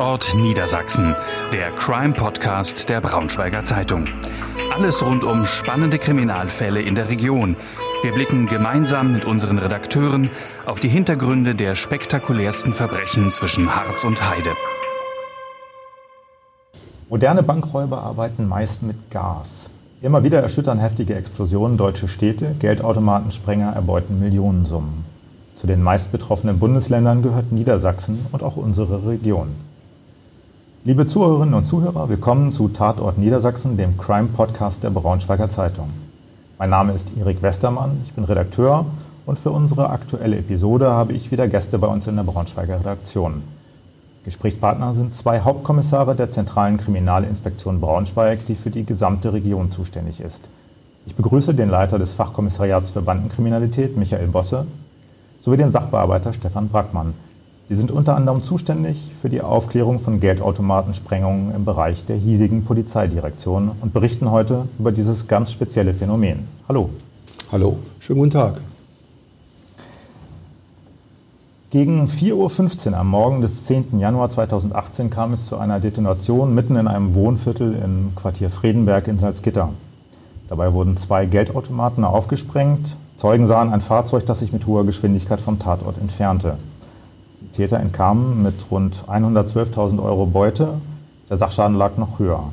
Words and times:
Tatort 0.00 0.34
Niedersachsen, 0.34 1.14
der 1.52 1.72
Crime-Podcast 1.72 2.88
der 2.88 3.02
Braunschweiger 3.02 3.66
Zeitung. 3.66 4.08
Alles 4.74 5.04
rund 5.04 5.24
um 5.24 5.44
spannende 5.44 5.98
Kriminalfälle 5.98 6.80
in 6.80 6.94
der 6.94 7.10
Region. 7.10 7.54
Wir 8.00 8.12
blicken 8.12 8.46
gemeinsam 8.46 9.12
mit 9.12 9.26
unseren 9.26 9.58
Redakteuren 9.58 10.30
auf 10.64 10.80
die 10.80 10.88
Hintergründe 10.88 11.54
der 11.54 11.74
spektakulärsten 11.74 12.72
Verbrechen 12.72 13.30
zwischen 13.30 13.76
Harz 13.76 14.04
und 14.04 14.26
Heide. 14.26 14.52
Moderne 17.10 17.42
Bankräuber 17.42 17.98
arbeiten 18.02 18.48
meist 18.48 18.82
mit 18.82 19.10
Gas. 19.10 19.68
Immer 20.00 20.24
wieder 20.24 20.40
erschüttern 20.40 20.78
heftige 20.78 21.14
Explosionen 21.14 21.76
deutsche 21.76 22.08
Städte, 22.08 22.54
Geldautomatensprenger 22.58 23.74
erbeuten 23.74 24.18
Millionensummen. 24.18 25.04
Zu 25.56 25.66
den 25.66 25.82
meist 25.82 26.10
betroffenen 26.10 26.58
Bundesländern 26.58 27.20
gehört 27.20 27.52
Niedersachsen 27.52 28.24
und 28.32 28.42
auch 28.42 28.56
unsere 28.56 29.06
Region. 29.06 29.48
Liebe 30.82 31.06
Zuhörerinnen 31.06 31.52
und 31.52 31.66
Zuhörer, 31.66 32.08
willkommen 32.08 32.52
zu 32.52 32.68
Tatort 32.68 33.18
Niedersachsen, 33.18 33.76
dem 33.76 33.98
Crime-Podcast 33.98 34.82
der 34.82 34.88
Braunschweiger 34.88 35.50
Zeitung. 35.50 35.90
Mein 36.58 36.70
Name 36.70 36.94
ist 36.94 37.08
Erik 37.18 37.42
Westermann, 37.42 38.00
ich 38.06 38.14
bin 38.14 38.24
Redakteur 38.24 38.86
und 39.26 39.38
für 39.38 39.50
unsere 39.50 39.90
aktuelle 39.90 40.38
Episode 40.38 40.88
habe 40.88 41.12
ich 41.12 41.30
wieder 41.30 41.48
Gäste 41.48 41.78
bei 41.78 41.86
uns 41.86 42.06
in 42.06 42.16
der 42.16 42.22
Braunschweiger 42.22 42.80
Redaktion. 42.80 43.42
Gesprächspartner 44.24 44.94
sind 44.94 45.12
zwei 45.12 45.40
Hauptkommissare 45.40 46.14
der 46.16 46.30
Zentralen 46.30 46.78
Kriminalinspektion 46.78 47.78
Braunschweig, 47.78 48.46
die 48.48 48.54
für 48.54 48.70
die 48.70 48.86
gesamte 48.86 49.34
Region 49.34 49.70
zuständig 49.72 50.22
ist. 50.22 50.48
Ich 51.04 51.14
begrüße 51.14 51.52
den 51.52 51.68
Leiter 51.68 51.98
des 51.98 52.14
Fachkommissariats 52.14 52.88
für 52.88 53.02
Bandenkriminalität, 53.02 53.98
Michael 53.98 54.28
Bosse, 54.28 54.64
sowie 55.42 55.58
den 55.58 55.68
Sachbearbeiter 55.68 56.32
Stefan 56.32 56.70
Brackmann. 56.70 57.12
Sie 57.70 57.76
sind 57.76 57.92
unter 57.92 58.16
anderem 58.16 58.42
zuständig 58.42 58.98
für 59.22 59.30
die 59.30 59.42
Aufklärung 59.42 60.00
von 60.00 60.18
Geldautomatensprengungen 60.18 61.54
im 61.54 61.64
Bereich 61.64 62.04
der 62.04 62.16
hiesigen 62.16 62.64
Polizeidirektion 62.64 63.70
und 63.80 63.92
berichten 63.92 64.32
heute 64.32 64.66
über 64.80 64.90
dieses 64.90 65.28
ganz 65.28 65.52
spezielle 65.52 65.94
Phänomen. 65.94 66.48
Hallo. 66.68 66.90
Hallo, 67.52 67.78
schönen 68.00 68.18
guten 68.18 68.32
Tag. 68.32 68.60
Gegen 71.70 72.08
4.15 72.08 72.90
Uhr 72.90 72.98
am 72.98 73.08
Morgen 73.08 73.40
des 73.40 73.66
10. 73.66 74.00
Januar 74.00 74.30
2018 74.30 75.08
kam 75.08 75.32
es 75.32 75.46
zu 75.46 75.56
einer 75.56 75.78
Detonation 75.78 76.52
mitten 76.52 76.74
in 76.74 76.88
einem 76.88 77.14
Wohnviertel 77.14 77.76
im 77.84 78.16
Quartier 78.16 78.50
Fredenberg 78.50 79.06
in 79.06 79.20
Salzgitter. 79.20 79.68
Dabei 80.48 80.72
wurden 80.72 80.96
zwei 80.96 81.24
Geldautomaten 81.24 82.02
aufgesprengt, 82.02 82.96
Zeugen 83.16 83.46
sahen 83.46 83.70
ein 83.70 83.82
Fahrzeug, 83.82 84.24
das 84.24 84.38
sich 84.38 84.50
mit 84.50 84.66
hoher 84.66 84.86
Geschwindigkeit 84.86 85.40
vom 85.40 85.58
Tatort 85.58 85.98
entfernte. 86.00 86.56
Täter 87.52 87.80
entkamen 87.80 88.42
mit 88.42 88.54
rund 88.70 89.04
112.000 89.06 90.02
Euro 90.02 90.26
Beute. 90.26 90.74
Der 91.28 91.36
Sachschaden 91.36 91.76
lag 91.76 91.96
noch 91.96 92.18
höher. 92.18 92.44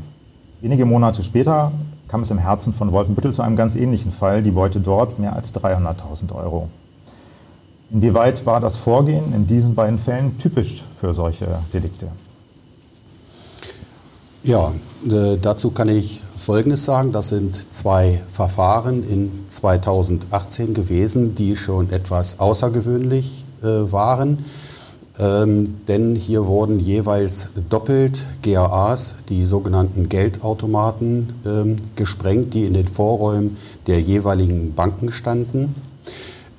Wenige 0.61 0.85
Monate 0.85 1.23
später 1.23 1.71
kam 2.07 2.21
es 2.21 2.31
im 2.31 2.37
Herzen 2.37 2.73
von 2.73 2.91
Wolfenbüttel 2.91 3.33
zu 3.33 3.41
einem 3.41 3.55
ganz 3.55 3.75
ähnlichen 3.75 4.11
Fall. 4.11 4.43
Die 4.43 4.51
Beute 4.51 4.79
dort 4.79 5.19
mehr 5.19 5.35
als 5.35 5.53
300.000 5.53 6.33
Euro. 6.35 6.69
Inwieweit 7.89 8.45
war 8.45 8.59
das 8.59 8.75
Vorgehen 8.75 9.33
in 9.33 9.47
diesen 9.47 9.75
beiden 9.75 9.99
Fällen 9.99 10.37
typisch 10.37 10.83
für 10.95 11.13
solche 11.13 11.47
Delikte? 11.73 12.07
Ja, 14.43 14.71
äh, 15.09 15.37
dazu 15.41 15.71
kann 15.71 15.89
ich 15.89 16.21
Folgendes 16.37 16.85
sagen. 16.85 17.11
Das 17.11 17.29
sind 17.29 17.73
zwei 17.73 18.21
Verfahren 18.27 19.03
in 19.07 19.45
2018 19.49 20.73
gewesen, 20.73 21.35
die 21.35 21.55
schon 21.55 21.91
etwas 21.91 22.39
außergewöhnlich 22.39 23.45
äh, 23.61 23.91
waren. 23.91 24.45
Ähm, 25.19 25.77
denn 25.87 26.15
hier 26.15 26.45
wurden 26.45 26.79
jeweils 26.79 27.49
doppelt 27.69 28.19
GAAs, 28.43 29.15
die 29.29 29.45
sogenannten 29.45 30.09
Geldautomaten, 30.09 31.33
ähm, 31.45 31.77
gesprengt, 31.95 32.53
die 32.53 32.65
in 32.65 32.73
den 32.73 32.87
Vorräumen 32.87 33.57
der 33.87 33.99
jeweiligen 33.99 34.73
Banken 34.73 35.11
standen. 35.11 35.73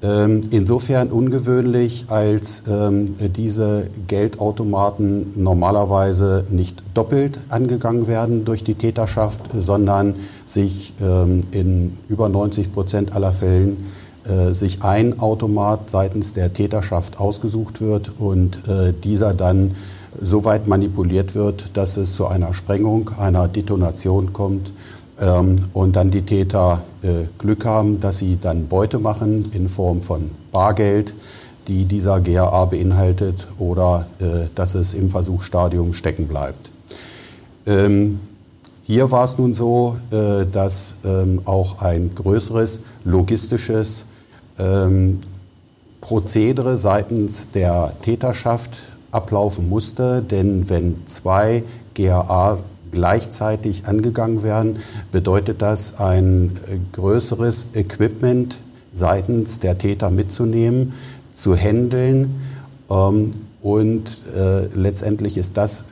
Ähm, 0.01 0.43
insofern 0.51 1.09
ungewöhnlich, 1.09 2.05
als 2.09 2.63
ähm, 2.69 3.17
diese 3.35 3.89
Geldautomaten 4.07 5.33
normalerweise 5.35 6.45
nicht 6.51 6.85
doppelt 6.95 7.41
angegangen 7.49 8.07
werden 8.07 8.45
durch 8.45 8.63
die 8.63 8.75
Täterschaft, 8.75 9.43
sondern 9.59 10.15
sich 10.47 10.95
ähm, 11.01 11.43
in 11.51 11.99
über 12.09 12.29
90 12.29 12.73
Prozent 12.73 13.13
aller 13.13 13.33
Fällen 13.33 13.77
sich 14.53 14.83
ein 14.83 15.21
Automat 15.21 15.89
seitens 15.89 16.35
der 16.35 16.53
Täterschaft 16.53 17.19
ausgesucht 17.19 17.81
wird 17.81 18.11
und 18.19 18.69
äh, 18.69 18.93
dieser 18.93 19.33
dann 19.33 19.75
so 20.21 20.45
weit 20.45 20.67
manipuliert 20.67 21.35
wird, 21.35 21.71
dass 21.75 21.97
es 21.97 22.15
zu 22.15 22.27
einer 22.27 22.53
Sprengung, 22.55 23.11
einer 23.19 23.49
Detonation 23.49 24.33
kommt 24.33 24.73
ähm, 25.21 25.57
und 25.73 25.97
dann 25.97 26.11
die 26.11 26.23
Täter 26.23 26.83
äh, 27.03 27.25
Glück 27.39 27.65
haben, 27.65 28.01
dass 28.01 28.19
sie 28.19 28.39
dann 28.41 28.69
Beute 28.69 28.99
machen 28.99 29.45
in 29.53 29.69
Form 29.69 30.03
von 30.03 30.31
Bargeld, 30.53 31.15
die 31.67 31.85
dieser 31.85 32.21
GAA 32.21 32.65
beinhaltet 32.67 33.47
oder 33.59 34.07
äh, 34.21 34.47
dass 34.55 34.75
es 34.75 34.95
im 34.95 35.11
Versuchsstadium 35.11 35.93
stecken 35.93 36.27
bleibt. 36.27 36.71
Ähm, 37.67 38.21
hier 38.83 39.11
war 39.11 39.25
es 39.25 39.37
nun 39.37 39.53
so, 39.53 39.99
äh, 40.11 40.47
dass 40.51 40.95
ähm, 41.05 41.43
auch 41.45 41.83
ein 41.83 42.13
größeres 42.15 42.81
logistisches 43.05 44.07
ähm, 44.59 45.21
Prozedere 46.01 46.79
seitens 46.79 47.51
der 47.51 47.93
Täterschaft 48.03 48.79
ablaufen 49.11 49.69
musste, 49.69 50.23
denn 50.23 50.69
wenn 50.69 51.07
zwei 51.07 51.65
GAA 51.95 52.59
gleichzeitig 52.91 53.87
angegangen 53.87 54.43
werden, 54.43 54.79
bedeutet 55.13 55.61
das 55.63 55.99
ein 55.99 56.57
größeres 56.93 57.67
Equipment 57.75 58.57
seitens 58.93 59.61
der 59.61 59.79
Täter 59.79 60.11
mitzunehmen, 60.11 60.95
zu 61.35 61.55
handeln 61.55 62.41
ähm, 62.91 63.33
und 63.63 64.05
äh, 64.35 64.67
letztendlich 64.75 65.37
ist 65.37 65.57
das 65.57 65.85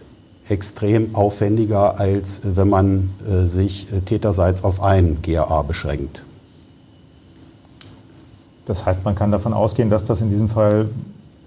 extrem 0.48 1.14
aufwendiger, 1.14 1.98
als 1.98 2.42
wenn 2.44 2.68
man 2.68 3.10
äh, 3.28 3.44
sich 3.46 3.92
äh, 3.92 4.00
täterseits 4.00 4.62
auf 4.62 4.82
ein 4.82 5.18
GAA 5.22 5.62
beschränkt. 5.62 6.22
Das 8.66 8.84
heißt, 8.84 9.04
man 9.04 9.14
kann 9.14 9.32
davon 9.32 9.52
ausgehen, 9.52 9.90
dass 9.90 10.04
das 10.04 10.20
in 10.20 10.30
diesem 10.30 10.48
Fall 10.48 10.88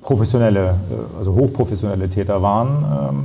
professionelle, 0.01 0.75
äh, 0.89 1.17
also 1.17 1.35
hochprofessionelle 1.35 2.09
Täter 2.09 2.41
waren. 2.41 3.09
Ähm, 3.09 3.23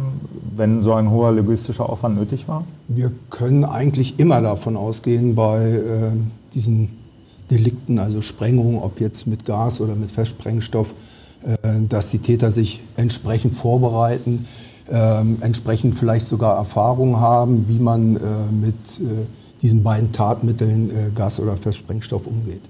wenn 0.56 0.82
so 0.82 0.92
ein 0.92 1.10
hoher 1.10 1.32
logistischer 1.32 1.88
Aufwand 1.88 2.16
nötig 2.16 2.46
war? 2.46 2.64
Wir 2.88 3.10
können 3.30 3.64
eigentlich 3.64 4.20
immer 4.20 4.40
davon 4.40 4.76
ausgehen 4.76 5.34
bei 5.34 5.64
äh, 5.64 6.10
diesen 6.54 6.90
Delikten, 7.50 7.98
also 7.98 8.22
Sprengungen, 8.22 8.78
ob 8.78 9.00
jetzt 9.00 9.26
mit 9.26 9.44
Gas 9.44 9.80
oder 9.80 9.94
mit 9.94 10.10
Festsprengstoff, 10.10 10.94
äh, 11.42 11.56
dass 11.88 12.10
die 12.10 12.18
Täter 12.18 12.50
sich 12.50 12.80
entsprechend 12.96 13.54
vorbereiten, 13.54 14.46
äh, 14.90 15.20
entsprechend 15.40 15.94
vielleicht 15.94 16.26
sogar 16.26 16.56
Erfahrung 16.56 17.20
haben, 17.20 17.68
wie 17.68 17.78
man 17.78 18.16
äh, 18.16 18.20
mit 18.52 18.74
diesen 19.62 19.82
beiden 19.82 20.12
Tatmitteln 20.12 21.14
Gas 21.14 21.40
oder 21.40 21.56
Festsprengstoff 21.56 22.26
umgeht. 22.26 22.60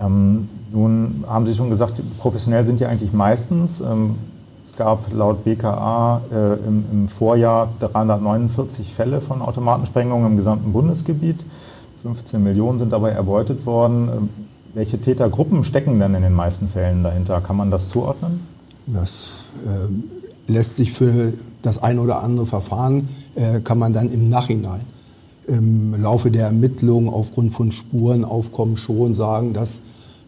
Ähm, 0.00 0.48
nun 0.72 1.24
haben 1.28 1.46
Sie 1.46 1.54
schon 1.54 1.70
gesagt, 1.70 2.02
professionell 2.18 2.64
sind 2.64 2.80
ja 2.80 2.88
eigentlich 2.88 3.12
meistens. 3.12 3.80
Ähm, 3.80 4.16
es 4.64 4.76
gab 4.76 5.12
laut 5.12 5.44
BKA 5.44 6.22
äh, 6.32 6.54
im, 6.66 6.84
im, 6.90 7.08
Vorjahr 7.08 7.68
349 7.80 8.92
Fälle 8.92 9.20
von 9.20 9.42
Automatensprengungen 9.42 10.32
im 10.32 10.36
gesamten 10.36 10.72
Bundesgebiet. 10.72 11.44
15 12.02 12.42
Millionen 12.42 12.78
sind 12.78 12.92
dabei 12.92 13.10
erbeutet 13.10 13.66
worden. 13.66 14.08
Ähm, 14.08 14.28
welche 14.74 15.00
Tätergruppen 15.00 15.62
stecken 15.62 16.00
denn 16.00 16.14
in 16.14 16.22
den 16.22 16.34
meisten 16.34 16.68
Fällen 16.68 17.04
dahinter? 17.04 17.40
Kann 17.40 17.56
man 17.56 17.70
das 17.70 17.90
zuordnen? 17.90 18.40
Das 18.86 19.46
äh, 19.64 20.52
lässt 20.52 20.76
sich 20.76 20.92
für 20.92 21.32
das 21.62 21.82
ein 21.82 21.98
oder 21.98 22.22
andere 22.22 22.46
Verfahren, 22.46 23.08
äh, 23.36 23.60
kann 23.60 23.78
man 23.78 23.92
dann 23.92 24.08
im 24.08 24.28
Nachhinein 24.28 24.80
im 25.46 26.00
Laufe 26.00 26.30
der 26.30 26.46
Ermittlungen 26.46 27.08
aufgrund 27.08 27.52
von 27.52 27.70
Spurenaufkommen 27.70 28.76
schon 28.76 29.14
sagen, 29.14 29.52
dass 29.52 29.80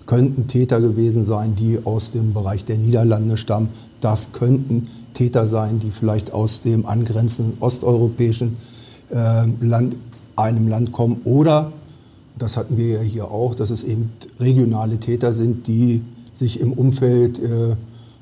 könnten 0.06 0.46
Täter 0.46 0.80
gewesen 0.80 1.24
sein, 1.24 1.54
die 1.56 1.80
aus 1.84 2.12
dem 2.12 2.32
Bereich 2.32 2.64
der 2.64 2.78
Niederlande 2.78 3.36
stammen. 3.36 3.68
Das 4.00 4.32
könnten 4.32 4.88
Täter 5.12 5.46
sein, 5.46 5.78
die 5.78 5.90
vielleicht 5.90 6.32
aus 6.32 6.62
dem 6.62 6.86
angrenzenden 6.86 7.58
osteuropäischen 7.60 8.56
äh, 9.10 9.46
Land, 9.60 9.96
einem 10.36 10.68
Land 10.68 10.92
kommen. 10.92 11.18
Oder, 11.24 11.72
das 12.38 12.56
hatten 12.56 12.76
wir 12.76 12.96
ja 12.96 13.00
hier 13.00 13.30
auch, 13.30 13.54
dass 13.54 13.70
es 13.70 13.84
eben 13.84 14.12
regionale 14.38 14.98
Täter 14.98 15.32
sind, 15.32 15.66
die 15.66 16.02
sich 16.32 16.60
im 16.60 16.72
Umfeld 16.72 17.38
äh, 17.38 17.76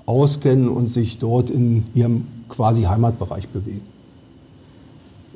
auskennen 0.07 0.69
und 0.69 0.89
sich 0.89 1.19
dort 1.19 1.51
in 1.51 1.85
ihrem 1.95 2.25
quasi 2.49 2.83
Heimatbereich 2.83 3.49
bewegen. 3.49 3.94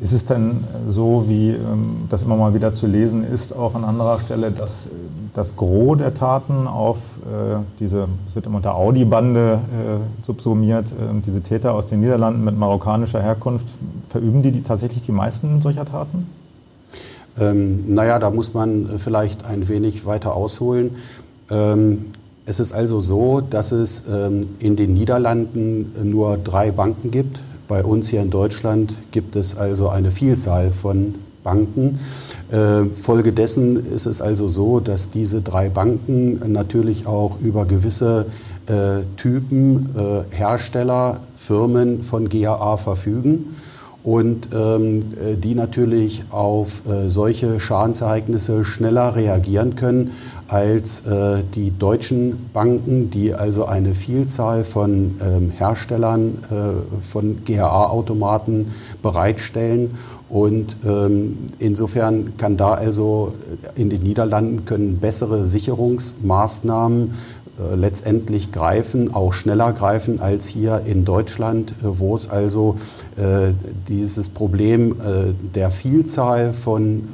Ist 0.01 0.13
es 0.13 0.27
denn 0.27 0.63
so, 0.89 1.25
wie 1.27 1.51
ähm, 1.51 2.07
das 2.09 2.23
immer 2.23 2.37
mal 2.37 2.55
wieder 2.55 2.73
zu 2.73 2.87
lesen 2.87 3.25
ist, 3.25 3.57
auch 3.57 3.75
an 3.75 3.85
anderer 3.85 4.21
Stelle, 4.21 4.53
dass 4.53 4.87
das 5.35 5.57
Gros 5.57 5.99
der 5.99 6.15
Taten 6.15 6.69
auf 6.69 6.99
äh, 7.27 7.59
diese, 7.81 8.07
es 8.29 8.37
wird 8.37 8.47
immer 8.47 8.57
unter 8.59 8.77
Audi-Bande 8.77 9.55
äh, 9.55 10.25
subsumiert, 10.25 10.93
äh, 10.93 11.21
diese 11.27 11.41
Täter 11.43 11.75
aus 11.75 11.89
den 11.89 12.01
Niederlanden 12.01 12.45
mit 12.45 12.57
marokkanischer 12.57 13.21
Herkunft, 13.21 13.67
verüben 14.07 14.43
die, 14.43 14.53
die 14.53 14.63
tatsächlich 14.63 15.03
die 15.03 15.13
meisten 15.13 15.61
solcher 15.61 15.85
Taten? 15.85 16.29
Ähm, 17.41 17.93
naja, 17.93 18.21
da 18.21 18.31
muss 18.31 18.55
man 18.55 18.99
vielleicht 18.99 19.47
ein 19.47 19.69
wenig 19.69 20.07
weiter 20.07 20.37
ausholen. 20.37 20.97
Ähm, 21.51 22.07
es 22.47 22.61
ist 22.61 22.73
also 22.73 23.01
so, 23.01 23.41
dass 23.41 23.73
es 23.73 24.05
ähm, 24.11 24.43
in 24.61 24.77
den 24.77 24.95
Niederlanden 24.95 26.11
nur 26.11 26.37
drei 26.37 26.71
Banken 26.71 27.11
gibt, 27.11 27.43
bei 27.69 27.85
uns 27.85 28.09
hier 28.09 28.23
in 28.23 28.31
Deutschland 28.31 28.95
gibt 29.13 29.37
es 29.37 29.57
also 29.57 29.89
eine 29.91 30.11
Vielzahl 30.11 30.73
von 30.73 31.15
Banken. 31.45 32.01
Äh, 32.51 32.85
Folgedessen 32.95 33.77
ist 33.77 34.07
es 34.07 34.21
also 34.21 34.49
so, 34.49 34.81
dass 34.81 35.11
diese 35.11 35.43
drei 35.43 35.69
Banken 35.69 36.53
natürlich 36.53 37.07
auch 37.07 37.41
über 37.41 37.67
gewisse 37.67 38.27
äh, 38.67 39.03
Typen 39.17 39.91
äh, 39.97 40.35
Hersteller, 40.35 41.21
Firmen 41.37 42.03
von 42.03 42.29
GAA 42.29 42.77
verfügen 42.77 43.57
und 44.03 44.49
ähm, 44.55 45.01
äh, 45.01 45.37
die 45.37 45.55
natürlich 45.55 46.25
auf 46.31 46.83
solche 47.07 47.61
Schadensereignisse 47.61 48.65
schneller 48.65 49.15
reagieren 49.17 49.77
können 49.77 50.13
als 50.49 51.07
äh, 51.07 51.43
die 51.55 51.71
deutschen 51.71 52.51
Banken, 52.53 53.11
die 53.11 53.35
also 53.35 53.67
eine 53.67 53.95
Vielzahl 53.95 54.65
von 54.65 55.17
ähm, 55.23 55.51
Herstellern 55.51 56.39
äh, 56.51 57.03
von 57.03 57.45
GAA-Automaten 57.45 58.73
bereitstellen. 59.03 59.93
Und 60.31 60.77
ähm, 60.85 61.39
insofern 61.59 62.37
kann 62.37 62.57
da 62.57 62.73
also 62.73 63.35
in 63.77 63.91
den 63.91 64.03
Niederlanden 64.03 64.65
können 64.65 64.99
bessere 64.99 65.47
Sicherungsmaßnahmen 65.47 67.13
äh, 67.59 67.75
letztendlich 67.75 68.53
greifen, 68.53 69.15
auch 69.15 69.33
schneller 69.33 69.73
greifen 69.73 70.21
als 70.21 70.47
hier 70.47 70.83
in 70.87 71.05
Deutschland, 71.05 71.71
äh, 71.71 71.75
wo 71.83 72.15
es 72.15 72.31
also 72.31 72.77
äh, 73.17 73.53
dieses 73.89 74.29
Problem 74.29 74.93
äh, 74.93 75.35
der 75.55 75.71
Vielzahl 75.71 76.53
von 76.53 77.09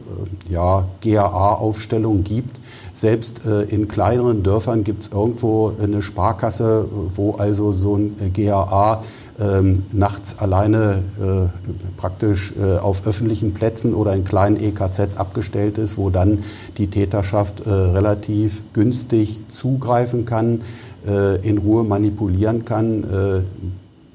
äh, 0.48 0.52
ja, 0.52 0.86
GAA-Aufstellungen 1.00 2.25
gibt. 2.25 2.58
Selbst 2.94 3.44
äh, 3.44 3.64
in 3.64 3.88
kleineren 3.88 4.44
Dörfern 4.44 4.85
gibt 4.85 5.02
es 5.02 5.08
irgendwo 5.08 5.73
eine 5.82 6.00
Sparkasse, 6.00 6.87
wo 7.17 7.32
also 7.32 7.73
so 7.73 7.96
ein 7.96 8.14
GAA 8.32 9.02
ähm, 9.41 9.82
nachts 9.91 10.38
alleine 10.38 11.02
äh, 11.20 11.49
praktisch 11.96 12.55
äh, 12.56 12.79
auf 12.79 13.05
öffentlichen 13.05 13.52
Plätzen 13.52 13.94
oder 13.94 14.14
in 14.14 14.23
kleinen 14.23 14.62
EKZs 14.62 15.17
abgestellt 15.17 15.76
ist, 15.76 15.99
wo 15.99 16.11
dann 16.11 16.44
die 16.79 16.87
Täterschaft 16.87 17.67
äh, 17.67 17.70
relativ 17.70 18.62
günstig 18.75 19.41
zugreifen 19.49 20.25
kann, 20.25 20.61
äh, 21.05 21.44
in 21.46 21.58
Ruhe 21.58 21.82
manipulieren 21.82 22.64
kann, 22.64 23.02
äh, 23.02 23.41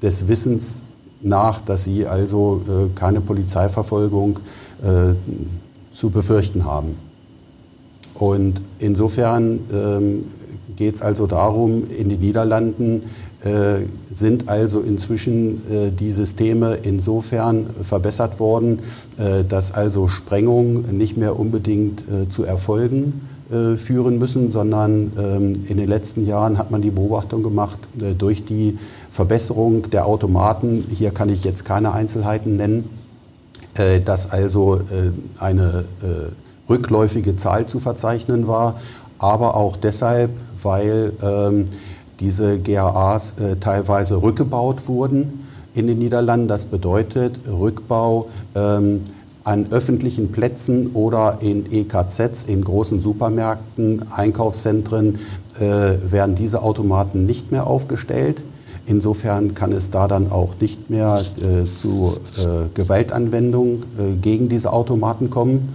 des 0.02 0.26
Wissens 0.26 0.80
nach, 1.20 1.60
dass 1.60 1.84
sie 1.84 2.06
also 2.06 2.62
keine 2.94 3.20
Polizeiverfolgung 3.20 4.40
zu 5.92 6.08
befürchten 6.08 6.64
haben. 6.64 6.96
Und 8.20 8.60
insofern 8.78 9.60
ähm, 9.72 10.24
geht 10.76 10.94
es 10.94 11.02
also 11.02 11.26
darum, 11.26 11.84
in 11.90 12.10
den 12.10 12.20
Niederlanden 12.20 13.02
äh, 13.42 13.86
sind 14.10 14.50
also 14.50 14.80
inzwischen 14.80 15.62
äh, 15.72 15.90
die 15.90 16.12
Systeme 16.12 16.74
insofern 16.82 17.70
verbessert 17.80 18.38
worden, 18.38 18.80
äh, 19.16 19.42
dass 19.42 19.72
also 19.72 20.06
Sprengungen 20.06 20.98
nicht 20.98 21.16
mehr 21.16 21.40
unbedingt 21.40 22.02
zu 22.28 22.44
Erfolgen 22.44 23.22
führen 23.76 24.18
müssen, 24.18 24.48
sondern 24.48 25.12
ähm, 25.18 25.52
in 25.66 25.76
den 25.76 25.88
letzten 25.88 26.24
Jahren 26.24 26.56
hat 26.56 26.70
man 26.70 26.82
die 26.82 26.92
Beobachtung 26.92 27.42
gemacht, 27.42 27.80
durch 28.16 28.44
die 28.44 28.78
Verbesserung 29.10 29.90
der 29.90 30.06
Automaten, 30.06 30.84
hier 30.88 31.10
kann 31.10 31.28
ich 31.28 31.42
jetzt 31.42 31.64
keine 31.64 31.92
Einzelheiten 31.92 32.56
nennen, 32.56 32.88
dass 34.04 34.30
also 34.30 34.80
eine 35.40 35.84
rückläufige 36.70 37.36
Zahl 37.36 37.66
zu 37.66 37.80
verzeichnen 37.80 38.46
war, 38.46 38.80
aber 39.18 39.56
auch 39.56 39.76
deshalb, 39.76 40.30
weil 40.62 41.12
ähm, 41.22 41.66
diese 42.20 42.58
GAAs 42.58 43.34
äh, 43.38 43.56
teilweise 43.56 44.22
rückgebaut 44.22 44.88
wurden 44.88 45.46
in 45.74 45.86
den 45.86 45.98
Niederlanden. 45.98 46.48
Das 46.48 46.66
bedeutet 46.66 47.40
Rückbau 47.48 48.28
ähm, 48.54 49.02
an 49.44 49.66
öffentlichen 49.70 50.32
Plätzen 50.32 50.88
oder 50.92 51.38
in 51.40 51.70
EKZs, 51.72 52.44
in 52.44 52.62
großen 52.62 53.00
Supermärkten, 53.00 54.04
Einkaufszentren 54.12 55.18
äh, 55.58 55.62
werden 56.10 56.34
diese 56.34 56.62
Automaten 56.62 57.26
nicht 57.26 57.50
mehr 57.50 57.66
aufgestellt. 57.66 58.42
Insofern 58.86 59.54
kann 59.54 59.72
es 59.72 59.90
da 59.90 60.08
dann 60.08 60.32
auch 60.32 60.54
nicht 60.60 60.90
mehr 60.90 61.22
äh, 61.40 61.64
zu 61.64 62.16
äh, 62.38 62.68
Gewaltanwendungen 62.74 63.84
äh, 63.98 64.16
gegen 64.16 64.48
diese 64.48 64.72
Automaten 64.72 65.30
kommen. 65.30 65.68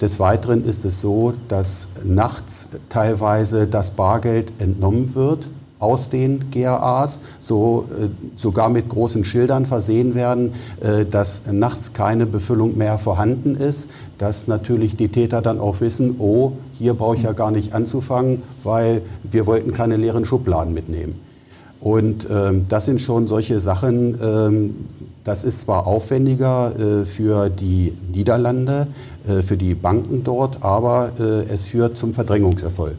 Des 0.00 0.20
Weiteren 0.20 0.64
ist 0.64 0.84
es 0.84 1.00
so, 1.00 1.32
dass 1.48 1.88
nachts 2.04 2.68
teilweise 2.90 3.66
das 3.66 3.92
Bargeld 3.92 4.52
entnommen 4.58 5.14
wird 5.14 5.46
aus 5.78 6.08
den 6.08 6.50
GAAs, 6.50 7.20
so, 7.38 7.86
äh, 7.90 8.08
sogar 8.36 8.70
mit 8.70 8.88
großen 8.88 9.24
Schildern 9.24 9.66
versehen 9.66 10.14
werden, 10.14 10.52
äh, 10.80 11.04
dass 11.04 11.42
nachts 11.50 11.92
keine 11.92 12.26
Befüllung 12.26 12.78
mehr 12.78 12.98
vorhanden 12.98 13.56
ist, 13.56 13.88
dass 14.18 14.48
natürlich 14.48 14.96
die 14.96 15.08
Täter 15.08 15.42
dann 15.42 15.60
auch 15.60 15.80
wissen, 15.80 16.16
oh, 16.18 16.52
hier 16.72 16.94
brauche 16.94 17.16
ich 17.16 17.22
ja 17.22 17.32
gar 17.32 17.50
nicht 17.50 17.74
anzufangen, 17.74 18.42
weil 18.64 19.02
wir 19.22 19.46
wollten 19.46 19.72
keine 19.72 19.96
leeren 19.96 20.24
Schubladen 20.24 20.72
mitnehmen. 20.72 21.20
Und 21.80 22.26
ähm, 22.30 22.64
das 22.68 22.86
sind 22.86 23.00
schon 23.00 23.26
solche 23.26 23.60
Sachen, 23.60 24.18
ähm, 24.22 24.74
das 25.26 25.42
ist 25.42 25.62
zwar 25.62 25.88
aufwendiger 25.88 26.72
äh, 26.78 27.04
für 27.04 27.50
die 27.50 27.92
Niederlande, 28.12 28.86
äh, 29.28 29.42
für 29.42 29.56
die 29.56 29.74
Banken 29.74 30.22
dort, 30.22 30.62
aber 30.62 31.10
äh, 31.18 31.42
es 31.52 31.66
führt 31.66 31.96
zum 31.96 32.14
Verdrängungserfolg. 32.14 32.94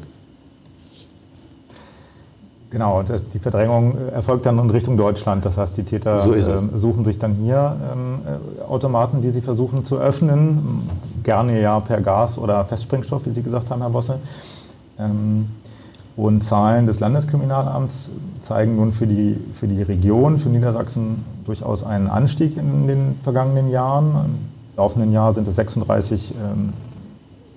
Genau, 2.69 3.01
die 3.33 3.39
Verdrängung 3.39 3.95
erfolgt 4.11 4.45
dann 4.45 4.59
in 4.59 4.69
Richtung 4.69 4.97
Deutschland. 4.97 5.45
Das 5.45 5.55
heißt, 5.55 5.77
die 5.77 5.83
Täter 5.83 6.19
so 6.19 6.33
äh, 6.33 6.57
suchen 6.75 7.05
sich 7.05 7.17
dann 7.17 7.35
hier 7.35 7.77
ähm, 7.93 8.19
äh, 8.25 8.61
Automaten, 8.63 9.21
die 9.21 9.29
sie 9.29 9.39
versuchen 9.39 9.85
zu 9.85 9.97
öffnen. 9.97 10.81
Gerne 11.23 11.61
ja 11.61 11.79
per 11.79 12.01
Gas 12.01 12.37
oder 12.37 12.65
Festsprengstoff, 12.65 13.25
wie 13.25 13.31
Sie 13.31 13.41
gesagt 13.41 13.69
haben, 13.69 13.79
Herr 13.79 13.89
Bosse. 13.89 14.19
Ähm, 14.99 15.47
und 16.17 16.43
Zahlen 16.43 16.87
des 16.87 16.99
Landeskriminalamts 16.99 18.09
zeigen 18.41 18.75
nun 18.75 18.91
für 18.91 19.05
die, 19.05 19.37
für 19.53 19.67
die 19.67 19.83
Region, 19.83 20.39
für 20.39 20.49
Niedersachsen 20.49 21.23
durchaus 21.45 21.83
einen 21.83 22.07
Anstieg 22.07 22.57
in 22.57 22.87
den 22.87 23.19
vergangenen 23.23 23.69
Jahren. 23.69 24.09
Im 24.25 24.35
laufenden 24.75 25.13
Jahr 25.13 25.33
sind 25.33 25.47
es 25.47 25.55
36 25.55 26.33
ähm, 26.33 26.73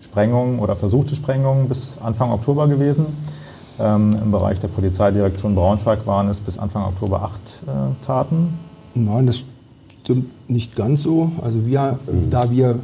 Sprengungen 0.02 0.58
oder 0.58 0.76
versuchte 0.76 1.16
Sprengungen 1.16 1.68
bis 1.68 1.94
Anfang 2.02 2.32
Oktober 2.32 2.68
gewesen. 2.68 3.06
Ähm, 3.80 4.14
Im 4.22 4.30
Bereich 4.30 4.60
der 4.60 4.68
Polizeidirektion 4.68 5.54
Braunschweig 5.54 6.06
waren 6.06 6.28
es 6.28 6.38
bis 6.38 6.58
Anfang 6.58 6.84
Oktober 6.84 7.22
acht 7.22 7.62
äh, 7.66 8.04
Taten. 8.04 8.58
Nein, 8.94 9.26
das 9.26 9.44
stimmt 10.02 10.50
nicht 10.50 10.76
ganz 10.76 11.02
so. 11.02 11.32
Also 11.42 11.64
wir, 11.64 11.98
mhm. 12.06 12.28
da 12.28 12.50
wir 12.50 12.78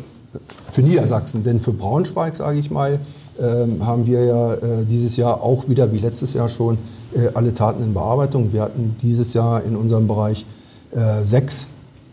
für 0.71 0.81
Niedersachsen, 0.81 1.43
denn 1.43 1.61
für 1.61 1.73
Braunschweig, 1.73 2.35
sage 2.35 2.59
ich 2.59 2.71
mal, 2.71 2.99
haben 3.81 4.07
wir 4.07 4.25
ja 4.25 4.55
äh, 4.55 4.85
dieses 4.89 5.17
Jahr 5.17 5.43
auch 5.43 5.69
wieder 5.69 5.93
wie 5.93 5.99
letztes 5.99 6.35
Jahr 6.35 6.49
schon 6.49 6.79
äh, 7.15 7.29
alle 7.35 7.55
Taten 7.55 7.83
in 7.83 7.95
Bearbeitung. 7.95 8.53
Wir 8.53 8.63
hatten 8.63 8.97
dieses 9.03 9.35
Jahr 9.35 9.63
in 9.63 9.77
unserem 9.77 10.09
Bereich 10.09 10.47
äh, 10.93 11.23
sechs 11.23 11.67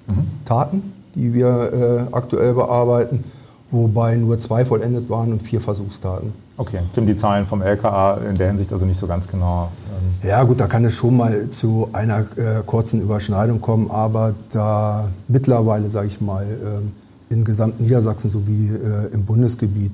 mhm. 0.07 0.45
Taten, 0.45 0.93
die 1.15 1.33
wir 1.33 2.07
aktuell 2.11 2.53
bearbeiten, 2.53 3.23
wobei 3.69 4.15
nur 4.15 4.39
zwei 4.39 4.65
vollendet 4.65 5.09
waren 5.09 5.31
und 5.31 5.43
vier 5.43 5.61
Versuchstaten. 5.61 6.33
Okay, 6.55 6.79
stimmen 6.91 7.07
die 7.07 7.15
Zahlen 7.15 7.45
vom 7.45 7.61
LKA 7.63 8.19
in 8.29 8.35
der 8.35 8.47
Hinsicht 8.47 8.71
also 8.71 8.85
nicht 8.85 8.99
so 8.99 9.07
ganz 9.07 9.27
genau? 9.27 9.71
Ähm 9.89 10.29
ja 10.29 10.43
gut, 10.43 10.59
da 10.59 10.67
kann 10.67 10.85
es 10.85 10.93
schon 10.93 11.17
mal 11.17 11.49
zu 11.49 11.89
einer 11.93 12.19
äh, 12.35 12.61
kurzen 12.65 13.01
Überschneidung 13.01 13.59
kommen, 13.59 13.89
aber 13.89 14.35
da 14.51 15.09
mittlerweile, 15.27 15.89
sage 15.89 16.07
ich 16.07 16.21
mal, 16.21 16.45
äh, 16.45 17.33
in 17.33 17.43
gesamten 17.43 17.83
Niedersachsen 17.83 18.29
sowie 18.29 18.69
äh, 18.69 19.13
im 19.13 19.25
Bundesgebiet 19.25 19.93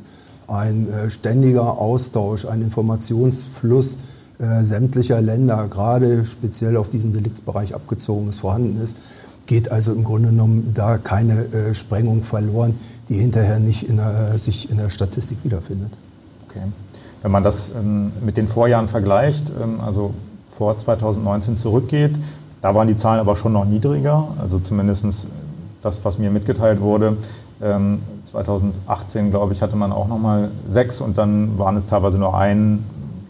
ein 0.50 0.90
äh, 0.90 1.10
ständiger 1.10 1.78
Austausch, 1.78 2.46
ein 2.46 2.62
Informationsfluss 2.62 3.98
äh, 4.40 4.64
sämtlicher 4.64 5.22
Länder, 5.22 5.68
gerade 5.70 6.26
speziell 6.26 6.78
auf 6.78 6.90
diesen 6.90 7.14
Deliktsbereich 7.14 7.76
abgezogen 7.76 8.30
ist, 8.30 8.40
vorhanden 8.40 8.82
ist, 8.82 8.98
geht 9.46 9.72
also 9.72 9.92
im 9.94 10.04
Grunde 10.04 10.30
genommen 10.30 10.72
da 10.74 10.98
keine 10.98 11.46
äh, 11.54 11.74
Sprengung 11.74 12.24
verloren, 12.24 12.74
die 13.10 13.16
hinterher 13.16 13.60
nicht 13.60 13.90
in 13.90 13.98
der, 13.98 14.38
sich 14.38 14.70
in 14.70 14.78
der 14.78 14.90
Statistik 14.90 15.40
wiederfindet. 15.44 15.92
Okay. 16.48 16.62
Wenn 17.22 17.32
man 17.32 17.44
das 17.44 17.72
ähm, 17.72 18.12
mit 18.24 18.38
den 18.38 18.48
Vorjahren 18.48 18.88
vergleicht, 18.88 19.52
ähm, 19.62 19.82
also 19.82 20.14
vor 20.50 20.78
2019 20.78 21.58
zurückgeht, 21.58 22.16
da 22.62 22.76
waren 22.76 22.88
die 22.88 22.96
Zahlen 22.96 23.20
aber 23.20 23.36
schon 23.36 23.54
noch 23.54 23.66
niedriger. 23.66 24.28
Also 24.40 24.60
zumindest 24.60 25.06
das, 25.82 26.04
was 26.04 26.18
mir 26.18 26.30
mitgeteilt 26.30 26.82
wurde. 26.82 27.18
2018, 28.32 29.26
ähm, 29.26 29.32
glaube 29.32 29.54
ich, 29.54 29.62
hatte 29.62 29.76
man 29.76 29.92
auch 29.92 30.08
nochmal 30.08 30.52
sechs 30.70 31.02
und 31.02 31.18
dann 31.18 31.58
waren 31.58 31.78
es 31.78 31.86
teilweise 31.86 32.18
nur 32.18 32.38
ein, 32.38 32.84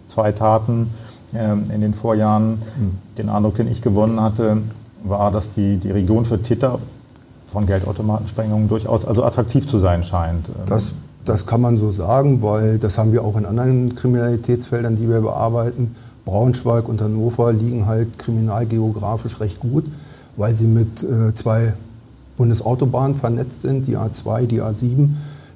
zwei 0.10 0.32
Taten 0.32 0.92
ähm, 1.34 1.66
in 1.74 1.82
den 1.82 1.94
Vorjahren. 1.94 2.62
Mhm. 2.78 2.98
Den 3.18 3.30
Eindruck, 3.30 3.56
den 3.56 3.68
ich 3.68 3.82
gewonnen 3.82 4.22
hatte, 4.22 4.58
war, 5.04 5.32
dass 5.32 5.52
die, 5.54 5.78
die 5.78 5.92
Region 5.92 6.26
für 6.26 6.42
Täter 6.42 6.80
von 7.48 7.66
Geldautomatensprengungen 7.66 8.68
durchaus 8.68 9.06
also 9.06 9.24
attraktiv 9.24 9.68
zu 9.68 9.80
sein 9.80 10.04
scheint. 10.04 10.50
Das, 10.68 10.94
das 11.26 11.46
kann 11.46 11.62
man 11.62 11.78
so 11.78 11.92
sagen, 11.92 12.42
weil 12.42 12.78
das 12.78 12.98
haben 12.98 13.12
wir 13.12 13.24
auch 13.24 13.38
in 13.38 13.46
anderen 13.46 13.96
Kriminalitätsfeldern, 13.96 14.96
die 14.96 15.10
wir 15.10 15.22
bearbeiten. 15.22 15.96
Braunschweig 16.26 16.88
und 16.88 17.02
Hannover 17.02 17.52
liegen 17.54 17.88
halt 17.88 18.20
kriminalgeografisch 18.20 19.40
recht 19.40 19.60
gut, 19.60 19.86
weil 20.38 20.54
sie 20.54 20.68
mit 20.68 21.02
äh, 21.02 21.34
zwei 21.34 21.74
Bundesautobahnen 22.40 23.16
vernetzt 23.16 23.62
sind, 23.62 23.86
die 23.86 23.98
A2, 23.98 24.48
die 24.48 24.62
A7. 24.62 25.10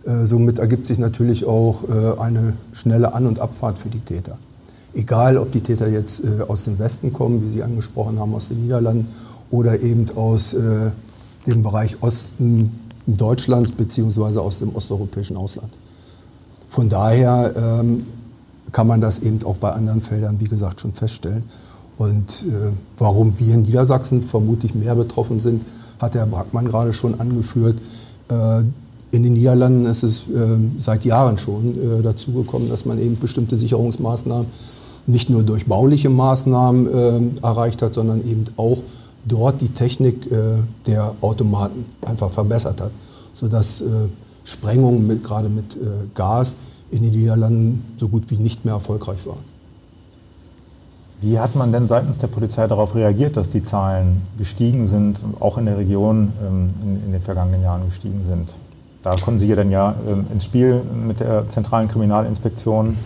Äh, 0.06 0.26
somit 0.26 0.60
ergibt 0.60 0.86
sich 0.86 1.00
natürlich 1.00 1.46
auch 1.46 1.84
äh, 1.88 2.20
eine 2.20 2.54
schnelle 2.74 3.14
An- 3.14 3.26
und 3.26 3.40
Abfahrt 3.40 3.78
für 3.78 3.90
die 3.90 4.02
Täter. 4.02 4.38
Egal, 4.94 5.38
ob 5.38 5.52
die 5.54 5.62
Täter 5.62 5.88
jetzt 5.88 6.24
äh, 6.26 6.44
aus 6.46 6.66
dem 6.66 6.78
Westen 6.78 7.14
kommen, 7.14 7.42
wie 7.42 7.50
Sie 7.50 7.64
angesprochen 7.64 8.20
haben, 8.20 8.36
aus 8.36 8.50
den 8.50 8.62
Niederlanden 8.62 9.08
oder 9.50 9.80
eben 9.82 10.06
aus 10.16 10.56
dem 11.46 11.62
Bereich 11.62 12.02
Osten 12.02 12.72
Deutschlands 13.06 13.72
beziehungsweise 13.72 14.42
aus 14.42 14.58
dem 14.58 14.76
osteuropäischen 14.76 15.38
Ausland. 15.38 15.70
Von 16.70 16.90
daher 16.90 17.54
ähm, 17.56 18.08
kann 18.72 18.88
man 18.88 19.00
das 19.00 19.20
eben 19.20 19.44
auch 19.46 19.58
bei 19.58 19.70
anderen 19.70 20.02
Feldern, 20.02 20.40
wie 20.40 20.48
gesagt, 20.48 20.82
schon 20.82 20.94
feststellen. 20.94 21.44
Und 22.00 22.46
warum 22.98 23.38
wir 23.38 23.54
in 23.54 23.62
Niedersachsen 23.62 24.24
vermutlich 24.24 24.74
mehr 24.74 24.96
betroffen 24.96 25.40
sind, 25.40 25.62
hat 26.04 26.16
Herr 26.16 26.26
Brackmann 26.26 26.66
gerade 26.66 26.94
schon 26.94 27.20
angeführt. 27.20 27.80
Äh, 28.30 28.64
in 29.12 29.24
den 29.24 29.34
Niederlanden 29.34 29.86
ist 29.86 30.04
es 30.04 30.22
äh, 30.22 30.58
seit 30.78 31.06
Jahren 31.06 31.38
schon 31.38 32.00
äh, 32.00 32.02
dazu 32.02 32.32
gekommen, 32.32 32.70
dass 32.70 32.86
man 32.86 33.00
eben 33.00 33.18
bestimmte 33.20 33.58
Sicherungsmaßnahmen 33.58 34.48
nicht 35.06 35.30
nur 35.30 35.44
durch 35.44 35.66
bauliche 35.66 36.10
Maßnahmen 36.10 37.38
erreicht 37.42 37.82
hat, 37.82 37.94
sondern 37.94 38.26
eben 38.26 38.46
auch 38.56 38.78
dort 39.26 39.60
die 39.60 39.68
Technik 39.68 40.30
der 40.88 41.14
Automaten 41.20 41.84
einfach 42.06 42.32
verbessert 42.32 42.80
hat, 42.80 42.94
sodass 43.34 43.84
Sprengungen 44.46 45.22
gerade 45.22 45.50
mit 45.50 45.78
Gas 46.16 46.56
in 46.90 47.04
den 47.04 47.12
Niederlanden 47.12 47.84
so 47.98 48.08
gut 48.08 48.32
wie 48.32 48.38
nicht 48.38 48.64
mehr 48.64 48.76
erfolgreich 48.76 49.26
waren. 49.26 49.53
Wie 51.24 51.40
hat 51.40 51.56
man 51.56 51.72
denn 51.72 51.88
seitens 51.88 52.20
der 52.20 52.28
Polizei 52.28 52.68
darauf 52.68 52.96
reagiert, 52.96 53.38
dass 53.38 53.50
die 53.50 53.64
Zahlen 53.64 54.24
gestiegen 54.38 54.88
sind, 54.88 55.20
auch 55.40 55.58
in 55.58 55.66
der 55.66 55.78
Region 55.78 56.34
ähm, 56.46 56.74
in, 56.84 57.06
in, 57.06 57.12
den 57.14 57.22
vergangenen 57.22 57.64
Jahren 57.64 57.86
gestiegen 57.86 58.26
sind? 58.28 58.54
Da 59.04 59.12
kommen 59.12 59.40
Sie 59.40 59.48
ja 59.48 59.56
dann 59.56 59.72
ja 59.72 59.96
ähm, 60.06 60.26
ins 60.34 60.44
Spiel 60.44 60.82
mit 61.08 61.22
der 61.22 61.48
zentralen 61.48 61.88
Kriminalinspektion. 61.88 62.98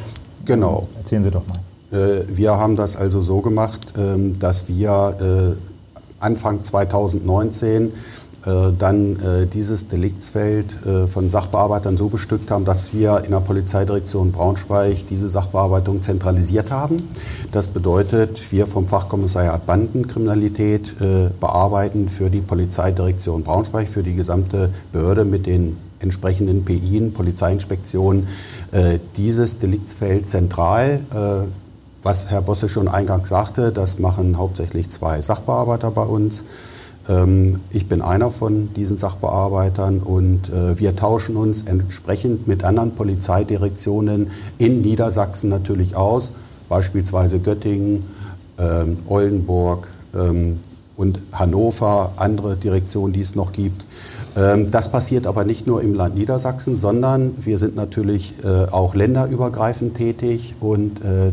Genau. 0.46 0.88
Erzählen 0.98 1.26
Sie 1.26 1.30
doch 1.30 1.44
mal. 1.48 1.60
Äh, 1.96 2.24
wir 2.28 2.58
haben 2.58 2.76
das 2.76 2.96
also 2.96 3.22
so 3.22 3.42
gemacht, 3.42 3.94
ähm, 4.00 4.40
dass 4.40 4.68
wir 4.68 5.56
äh, 5.60 6.24
Anfang 6.24 6.64
2019 6.64 7.84
äh, 7.84 7.92
dann 8.46 9.20
äh, 9.20 9.48
dieses 9.48 9.88
Deliktsfeld 9.88 10.78
äh, 10.86 11.08
von 11.08 11.30
Sachbearbeitern 11.30 11.98
so 11.98 12.08
bestückt 12.08 12.52
haben, 12.52 12.66
dass 12.66 12.94
wir 12.94 13.24
in 13.26 13.32
der 13.32 13.40
Polizeidirektion 13.40 14.32
Braunschweig 14.32 15.08
diese 15.10 15.30
Sachbearbeitung 15.30 16.02
zentralisiert 16.02 16.72
haben. 16.72 16.98
Das 17.52 17.68
bedeutet, 17.68 18.52
wir 18.52 18.68
vom 18.68 18.88
Fachkommissariat 18.88 19.66
Bandenkriminalität 19.66 20.96
bearbeiten 21.40 22.10
für 22.10 22.30
die 22.30 22.42
Polizeidirektion 22.42 23.44
Braunschweig, 23.44 23.88
für 23.88 24.04
die 24.04 24.16
gesamte 24.16 24.70
Behörde 24.92 25.24
mit 25.24 25.46
den 25.46 25.78
entsprechenden 26.00 26.66
PIen, 26.66 27.14
Polizeiinspektionen, 27.14 28.28
dieses 29.16 29.60
Deliktsfeld 29.60 30.28
zentral 30.28 31.02
was 32.08 32.30
Herr 32.30 32.42
Bosse 32.42 32.70
schon 32.70 32.88
eingangs 32.88 33.28
sagte, 33.28 33.74
das 33.74 34.00
machen 34.00 34.38
hauptsächlich 34.38 34.90
zwei 34.90 35.22
Sachbearbeiter 35.22 35.92
bei 35.92 36.04
uns. 36.04 36.44
Ähm, 37.08 37.62
ich 37.72 37.88
bin 37.88 38.02
einer 38.02 38.32
von 38.32 38.74
diesen 38.74 38.98
Sachbearbeitern 38.98 40.00
und 40.00 40.50
äh, 40.50 40.80
wir 40.80 40.96
tauschen 40.96 41.36
uns 41.38 41.64
entsprechend 41.64 42.48
mit 42.48 42.64
anderen 42.64 42.96
Polizeidirektionen 42.96 44.32
in 44.58 44.82
Niedersachsen 44.82 45.50
natürlich 45.50 45.96
aus, 45.96 46.34
beispielsweise 46.70 47.40
Göttingen, 47.40 48.04
ähm, 48.58 48.98
Oldenburg 49.08 49.88
ähm, 50.16 50.60
und 50.96 51.20
Hannover, 51.32 52.14
andere 52.18 52.56
Direktionen, 52.56 53.14
die 53.14 53.22
es 53.22 53.36
noch 53.36 53.52
gibt. 53.52 53.86
Das 54.36 54.92
passiert 54.92 55.26
aber 55.26 55.46
nicht 55.46 55.66
nur 55.66 55.82
im 55.82 55.96
Land 55.96 56.14
Niedersachsen, 56.14 56.78
sondern 56.78 57.34
wir 57.40 57.58
sind 57.58 57.76
natürlich 57.76 58.36
äh, 58.44 58.66
auch 58.72 58.94
länderübergreifend 58.94 59.96
tätig 59.96 60.54
und 60.60 61.04
äh, 61.04 61.32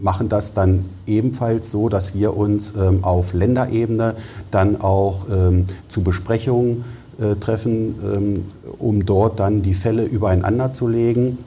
machen 0.00 0.28
das 0.28 0.54
dann 0.54 0.84
ebenfalls 1.06 1.70
so, 1.70 1.88
dass 1.88 2.14
wir 2.14 2.36
uns 2.36 2.74
ähm, 2.76 3.04
auf 3.04 3.32
Länderebene 3.32 4.14
dann 4.50 4.80
auch 4.80 5.26
ähm, 5.30 5.66
zu 5.88 6.02
Besprechungen 6.02 6.84
äh, 7.20 7.36
treffen, 7.36 7.96
ähm, 8.02 8.44
um 8.78 9.04
dort 9.04 9.40
dann 9.40 9.62
die 9.62 9.74
Fälle 9.74 10.04
übereinander 10.04 10.72
zu 10.72 10.88
legen. 10.88 11.38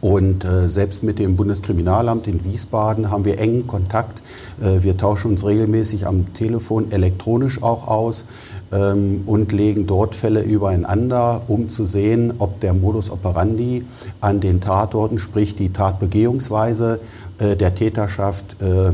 Und 0.00 0.44
äh, 0.44 0.68
selbst 0.68 1.02
mit 1.02 1.18
dem 1.18 1.36
Bundeskriminalamt 1.36 2.26
in 2.26 2.42
Wiesbaden 2.44 3.10
haben 3.10 3.26
wir 3.26 3.38
engen 3.38 3.66
Kontakt. 3.66 4.22
Äh, 4.60 4.82
wir 4.82 4.96
tauschen 4.96 5.32
uns 5.32 5.44
regelmäßig 5.44 6.06
am 6.06 6.32
Telefon 6.32 6.90
elektronisch 6.90 7.62
auch 7.62 7.86
aus 7.86 8.24
ähm, 8.72 9.22
und 9.26 9.52
legen 9.52 9.86
dort 9.86 10.14
Fälle 10.14 10.42
übereinander, 10.42 11.42
um 11.48 11.68
zu 11.68 11.84
sehen, 11.84 12.34
ob 12.38 12.60
der 12.60 12.72
Modus 12.72 13.10
operandi 13.10 13.84
an 14.22 14.40
den 14.40 14.60
Tatorten, 14.62 15.18
sprich 15.18 15.54
die 15.54 15.70
Tatbegehungsweise 15.70 17.00
der 17.40 17.74
Täterschaft 17.74 18.56
äh, 18.60 18.92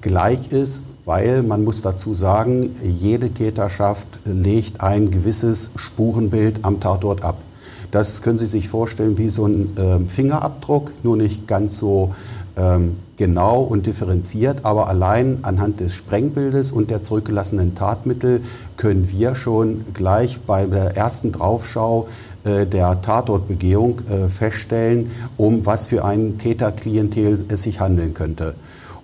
gleich 0.00 0.52
ist, 0.52 0.82
weil 1.04 1.42
man 1.42 1.64
muss 1.64 1.82
dazu 1.82 2.14
sagen, 2.14 2.70
jede 2.82 3.30
Täterschaft 3.30 4.08
legt 4.24 4.80
ein 4.80 5.10
gewisses 5.10 5.70
Spurenbild 5.76 6.64
am 6.64 6.80
Tatort 6.80 7.24
ab. 7.24 7.36
Das 7.92 8.22
können 8.22 8.38
Sie 8.38 8.46
sich 8.46 8.68
vorstellen 8.68 9.16
wie 9.16 9.28
so 9.28 9.46
ein 9.46 9.76
äh, 9.76 10.08
Fingerabdruck, 10.08 10.92
nur 11.04 11.16
nicht 11.16 11.46
ganz 11.46 11.78
so 11.78 12.14
ähm, 12.56 12.96
genau 13.16 13.62
und 13.62 13.86
differenziert, 13.86 14.64
aber 14.64 14.88
allein 14.88 15.38
anhand 15.42 15.80
des 15.80 15.94
Sprengbildes 15.94 16.72
und 16.72 16.90
der 16.90 17.02
zurückgelassenen 17.02 17.74
Tatmittel 17.74 18.42
können 18.76 19.10
wir 19.10 19.34
schon 19.34 19.84
gleich 19.94 20.40
bei 20.40 20.66
der 20.66 20.96
ersten 20.96 21.32
Draufschau 21.32 22.08
äh, 22.08 22.35
der 22.66 23.00
Tatortbegehung 23.00 24.00
äh, 24.08 24.28
feststellen, 24.28 25.10
um 25.36 25.66
was 25.66 25.86
für 25.86 26.04
ein 26.04 26.38
Täterklientel 26.38 27.44
es 27.48 27.62
sich 27.62 27.80
handeln 27.80 28.14
könnte. 28.14 28.54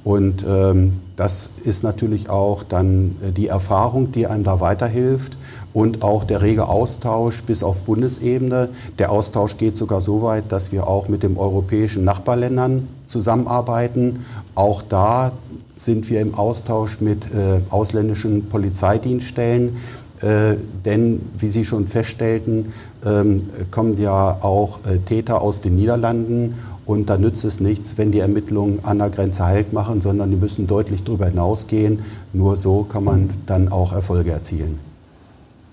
Und 0.04 0.44
ähm, 0.48 0.98
das 1.16 1.50
ist 1.62 1.84
natürlich 1.84 2.28
auch 2.28 2.64
dann 2.64 3.16
äh, 3.22 3.30
die 3.30 3.46
Erfahrung, 3.46 4.10
die 4.10 4.26
einem 4.26 4.42
da 4.42 4.58
weiterhilft 4.58 5.36
und 5.72 6.02
auch 6.02 6.24
der 6.24 6.42
rege 6.42 6.66
Austausch 6.66 7.42
bis 7.44 7.62
auf 7.62 7.82
Bundesebene. 7.82 8.70
Der 8.98 9.12
Austausch 9.12 9.56
geht 9.58 9.76
sogar 9.76 10.00
so 10.00 10.22
weit, 10.22 10.50
dass 10.50 10.72
wir 10.72 10.88
auch 10.88 11.08
mit 11.08 11.22
den 11.22 11.36
europäischen 11.36 12.02
Nachbarländern 12.04 12.88
zusammenarbeiten. 13.06 14.24
Auch 14.56 14.82
da 14.82 15.32
sind 15.76 16.10
wir 16.10 16.20
im 16.20 16.34
Austausch 16.34 17.00
mit 17.00 17.26
äh, 17.26 17.60
ausländischen 17.70 18.48
Polizeidienststellen. 18.48 19.76
Äh, 20.22 20.56
denn, 20.84 21.20
wie 21.36 21.48
Sie 21.48 21.64
schon 21.64 21.88
feststellten, 21.88 22.72
ähm, 23.04 23.48
kommen 23.72 23.98
ja 23.98 24.38
auch 24.40 24.78
äh, 24.86 24.98
Täter 24.98 25.42
aus 25.42 25.60
den 25.60 25.74
Niederlanden 25.74 26.54
und 26.86 27.10
da 27.10 27.18
nützt 27.18 27.44
es 27.44 27.58
nichts, 27.58 27.98
wenn 27.98 28.12
die 28.12 28.20
Ermittlungen 28.20 28.80
an 28.84 28.98
der 28.98 29.10
Grenze 29.10 29.44
Halt 29.44 29.72
machen, 29.72 30.00
sondern 30.00 30.30
die 30.30 30.36
müssen 30.36 30.68
deutlich 30.68 31.02
darüber 31.02 31.26
hinausgehen. 31.26 32.00
Nur 32.32 32.56
so 32.56 32.84
kann 32.84 33.02
man 33.02 33.30
dann 33.46 33.70
auch 33.70 33.92
Erfolge 33.92 34.30
erzielen. 34.30 34.78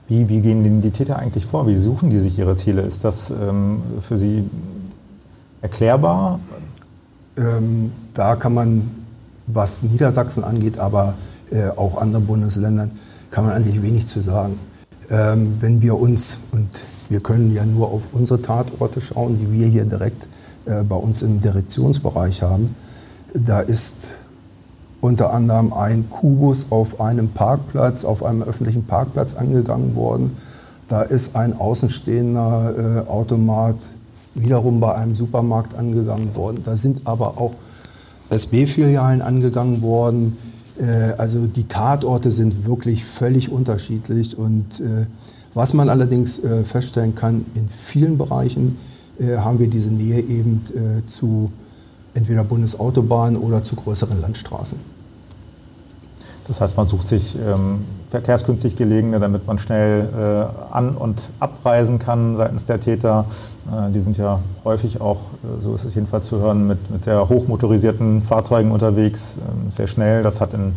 Wie, 0.07 0.27
wie 0.27 0.41
gehen 0.41 0.63
denn 0.63 0.81
die 0.81 0.89
Täter 0.89 1.19
eigentlich 1.19 1.45
vor? 1.45 1.67
Wie 1.67 1.75
suchen 1.75 2.09
die 2.09 2.19
sich 2.19 2.39
ihre 2.39 2.57
Ziele? 2.57 2.81
Ist 2.81 3.03
das 3.03 3.29
ähm, 3.29 3.83
für 4.01 4.17
Sie 4.17 4.43
erklärbar? 5.61 6.39
Ähm, 7.37 7.91
da 8.15 8.35
kann 8.35 8.55
man, 8.55 8.89
was 9.45 9.83
Niedersachsen 9.83 10.43
angeht, 10.43 10.79
aber 10.79 11.13
äh, 11.51 11.69
auch 11.69 12.01
andere 12.01 12.21
Bundesländern, 12.21 12.91
kann 13.31 13.45
man 13.45 13.53
eigentlich 13.53 13.81
wenig 13.81 14.07
zu 14.07 14.21
sagen. 14.21 14.59
Ähm, 15.09 15.57
wenn 15.59 15.81
wir 15.81 15.99
uns, 15.99 16.39
und 16.51 16.85
wir 17.09 17.21
können 17.21 17.53
ja 17.53 17.65
nur 17.65 17.89
auf 17.91 18.03
unsere 18.11 18.41
Tatorte 18.41 19.01
schauen, 19.01 19.37
die 19.37 19.51
wir 19.51 19.67
hier 19.67 19.85
direkt 19.85 20.27
äh, 20.65 20.83
bei 20.83 20.95
uns 20.95 21.21
im 21.21 21.41
Direktionsbereich 21.41 22.41
haben, 22.41 22.75
da 23.33 23.59
ist 23.59 24.13
unter 25.01 25.31
anderem 25.33 25.73
ein 25.73 26.09
Kubus 26.09 26.67
auf 26.71 26.99
einem 26.99 27.29
Parkplatz, 27.29 28.03
auf 28.03 28.23
einem 28.23 28.43
öffentlichen 28.43 28.85
Parkplatz 28.85 29.33
angegangen 29.33 29.95
worden. 29.95 30.35
Da 30.87 31.03
ist 31.03 31.35
ein 31.35 31.57
außenstehender 31.57 33.05
äh, 33.05 33.09
Automat 33.09 33.89
wiederum 34.35 34.79
bei 34.79 34.95
einem 34.95 35.15
Supermarkt 35.15 35.75
angegangen 35.75 36.35
worden. 36.35 36.61
Da 36.63 36.75
sind 36.75 37.01
aber 37.05 37.39
auch 37.39 37.53
SB-Filialen 38.29 39.21
angegangen 39.21 39.81
worden. 39.81 40.37
Äh, 40.79 41.13
also 41.17 41.45
die 41.47 41.65
Tatorte 41.65 42.31
sind 42.31 42.65
wirklich 42.65 43.03
völlig 43.05 43.51
unterschiedlich 43.51 44.37
und 44.37 44.79
äh, 44.79 45.05
Was 45.55 45.73
man 45.73 45.89
allerdings 45.89 46.37
äh, 46.39 46.63
feststellen 46.63 47.15
kann, 47.15 47.43
in 47.55 47.67
vielen 47.69 48.17
Bereichen 48.17 48.77
haben 49.19 49.59
wir 49.59 49.67
diese 49.67 49.89
Nähe 49.89 50.21
eben 50.21 50.61
zu 51.05 51.51
entweder 52.13 52.45
Bundesautobahnen 52.45 53.35
oder 53.35 53.63
zu 53.65 53.75
größeren 53.75 54.21
Landstraßen. 54.21 54.79
Das 56.49 56.61
heißt, 56.61 56.77
man 56.77 56.87
sucht 56.87 57.07
sich 57.07 57.35
ähm, 57.35 57.85
verkehrsgünstig 58.09 58.75
gelegene, 58.75 59.19
damit 59.19 59.45
man 59.45 59.59
schnell 59.59 60.09
äh, 60.17 60.73
an- 60.73 60.95
und 60.95 61.21
abreisen 61.39 61.99
kann 61.99 62.37
seitens 62.37 62.65
der 62.65 62.79
Täter. 62.79 63.25
Äh, 63.67 63.91
die 63.91 63.99
sind 63.99 64.17
ja 64.17 64.39
häufig 64.65 64.99
auch, 64.99 65.17
äh, 65.43 65.61
so 65.61 65.75
ist 65.75 65.85
es 65.85 65.93
jedenfalls 65.93 66.27
zu 66.27 66.39
hören, 66.39 66.67
mit, 66.67 66.89
mit 66.89 67.05
sehr 67.05 67.29
hochmotorisierten 67.29 68.23
Fahrzeugen 68.23 68.71
unterwegs, 68.71 69.35
ähm, 69.37 69.71
sehr 69.71 69.87
schnell. 69.87 70.23
Das 70.23 70.41
hat 70.41 70.55
in, 70.55 70.73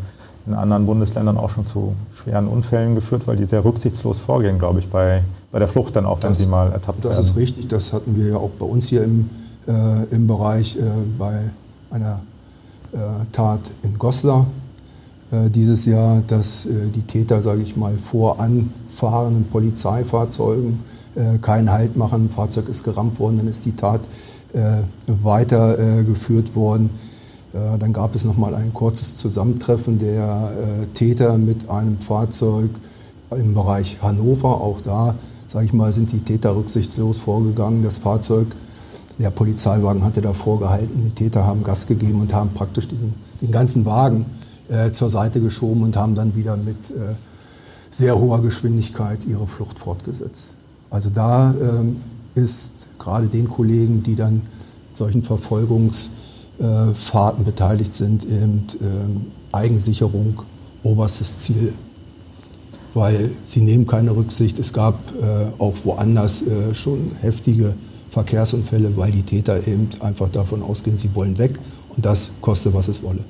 in 0.46 0.52
anderen 0.52 0.84
Bundesländern 0.84 1.38
auch 1.38 1.48
schon 1.48 1.66
zu 1.66 1.94
schweren 2.14 2.48
Unfällen 2.48 2.94
geführt, 2.94 3.26
weil 3.26 3.36
die 3.36 3.46
sehr 3.46 3.64
rücksichtslos 3.64 4.18
vorgehen, 4.18 4.58
glaube 4.58 4.80
ich, 4.80 4.90
bei, 4.90 5.22
bei 5.52 5.58
der 5.58 5.68
Flucht 5.68 5.96
dann 5.96 6.04
auch, 6.04 6.22
wenn 6.22 6.32
das, 6.32 6.38
sie 6.38 6.46
mal 6.46 6.70
ertappt 6.70 7.02
das 7.02 7.12
werden. 7.12 7.16
Das 7.16 7.30
ist 7.30 7.36
richtig, 7.36 7.68
das 7.68 7.94
hatten 7.94 8.14
wir 8.14 8.26
ja 8.32 8.36
auch 8.36 8.50
bei 8.58 8.66
uns 8.66 8.88
hier 8.88 9.04
im, 9.04 9.30
äh, 9.66 10.04
im 10.10 10.26
Bereich 10.26 10.76
äh, 10.76 10.82
bei 11.18 11.44
einer 11.90 12.20
äh, 12.92 12.98
Tat 13.32 13.60
in 13.84 13.98
Goslar 13.98 14.46
dieses 15.32 15.86
Jahr, 15.86 16.22
dass 16.26 16.66
äh, 16.66 16.88
die 16.94 17.02
Täter, 17.02 17.40
sage 17.40 17.62
ich 17.62 17.74
mal, 17.74 17.96
vor 17.96 18.38
anfahrenden 18.38 19.46
Polizeifahrzeugen 19.46 20.80
äh, 21.14 21.38
keinen 21.38 21.72
Halt 21.72 21.96
machen. 21.96 22.26
Ein 22.26 22.28
Fahrzeug 22.28 22.68
ist 22.68 22.84
gerammt 22.84 23.18
worden, 23.18 23.38
dann 23.38 23.48
ist 23.48 23.64
die 23.64 23.74
Tat 23.74 24.00
weitergeführt 25.06 26.54
worden. 26.54 26.90
Dann 27.54 27.94
gab 27.94 28.14
es 28.14 28.24
nochmal 28.26 28.54
ein 28.54 28.74
kurzes 28.74 29.16
Zusammentreffen 29.16 29.98
der 29.98 30.52
Täter 30.92 31.38
mit 31.38 31.70
einem 31.70 31.98
Fahrzeug 32.00 32.68
im 33.30 33.54
Bereich 33.54 34.02
Hannover. 34.02 34.60
Auch 34.60 34.82
da, 34.82 35.14
sage 35.48 35.64
ich 35.64 35.72
mal, 35.72 35.90
sind 35.90 36.12
die 36.12 36.20
Täter 36.20 36.54
rücksichtslos 36.54 37.16
vorgegangen. 37.16 37.82
Das 37.82 37.96
Fahrzeug, 37.96 38.48
der 39.18 39.30
Polizeiwagen 39.30 40.04
hatte 40.04 40.20
davor 40.20 40.58
gehalten. 40.58 41.00
Die 41.06 41.14
Täter 41.14 41.46
haben 41.46 41.64
Gas 41.64 41.86
gegeben 41.86 42.20
und 42.20 42.34
haben 42.34 42.50
praktisch 42.52 42.88
diesen, 42.88 43.14
den 43.40 43.52
ganzen 43.52 43.86
Wagen 43.86 44.26
äh, 44.68 44.90
zur 44.90 45.10
Seite 45.10 45.40
geschoben 45.40 45.82
und 45.82 45.96
haben 45.96 46.14
dann 46.14 46.34
wieder 46.34 46.56
mit 46.56 46.90
äh, 46.90 47.14
sehr 47.90 48.18
hoher 48.18 48.42
Geschwindigkeit 48.42 49.24
ihre 49.24 49.46
Flucht 49.46 49.78
fortgesetzt. 49.78 50.54
Also 50.90 51.10
da 51.10 51.54
ähm, 51.54 51.96
ist 52.34 52.88
gerade 52.98 53.28
den 53.28 53.48
Kollegen, 53.48 54.02
die 54.02 54.14
dann 54.14 54.42
solchen 54.94 55.22
Verfolgungsfahrten 55.22 57.44
beteiligt 57.44 57.94
sind, 57.94 58.24
eben 58.24 58.66
ähm, 58.80 59.26
Eigensicherung 59.52 60.42
oberstes 60.82 61.40
Ziel. 61.40 61.74
Weil 62.94 63.30
sie 63.44 63.62
nehmen 63.62 63.86
keine 63.86 64.14
Rücksicht. 64.14 64.58
Es 64.58 64.72
gab 64.72 64.98
äh, 65.14 65.46
auch 65.58 65.74
woanders 65.84 66.42
äh, 66.42 66.74
schon 66.74 67.12
heftige 67.20 67.74
Verkehrsunfälle, 68.10 68.94
weil 68.96 69.12
die 69.12 69.22
Täter 69.22 69.66
eben 69.66 69.88
einfach 70.00 70.28
davon 70.28 70.62
ausgehen, 70.62 70.98
sie 70.98 71.14
wollen 71.14 71.38
weg 71.38 71.58
und 71.96 72.04
das 72.04 72.30
koste, 72.42 72.74
was 72.74 72.88
es 72.88 73.02
wolle. 73.02 73.24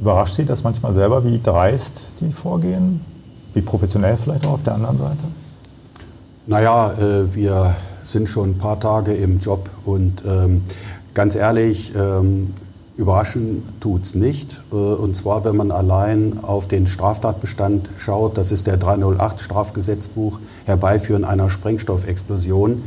Überrascht 0.00 0.36
Sie 0.36 0.46
das 0.46 0.62
manchmal 0.62 0.94
selber, 0.94 1.24
wie 1.24 1.40
dreist 1.42 2.06
die 2.20 2.32
vorgehen? 2.32 3.00
Wie 3.52 3.60
professionell 3.60 4.16
vielleicht 4.16 4.46
auch 4.46 4.52
auf 4.52 4.62
der 4.62 4.74
anderen 4.74 4.96
Seite? 4.96 5.24
Naja, 6.46 6.92
äh, 6.92 7.34
wir 7.34 7.74
sind 8.04 8.28
schon 8.28 8.50
ein 8.50 8.58
paar 8.58 8.80
Tage 8.80 9.12
im 9.12 9.38
Job 9.38 9.68
und 9.84 10.22
ähm, 10.26 10.62
ganz 11.12 11.34
ehrlich, 11.34 11.92
ähm, 11.94 12.54
überraschen 12.96 13.62
tut 13.80 14.04
es 14.04 14.14
nicht. 14.14 14.62
Äh, 14.72 14.76
und 14.76 15.16
zwar, 15.16 15.44
wenn 15.44 15.56
man 15.56 15.70
allein 15.70 16.38
auf 16.42 16.66
den 16.66 16.86
Straftatbestand 16.86 17.90
schaut, 17.98 18.38
das 18.38 18.52
ist 18.52 18.66
der 18.66 18.78
308 18.78 19.40
Strafgesetzbuch, 19.40 20.40
Herbeiführen 20.64 21.24
einer 21.24 21.50
Sprengstoffexplosion. 21.50 22.82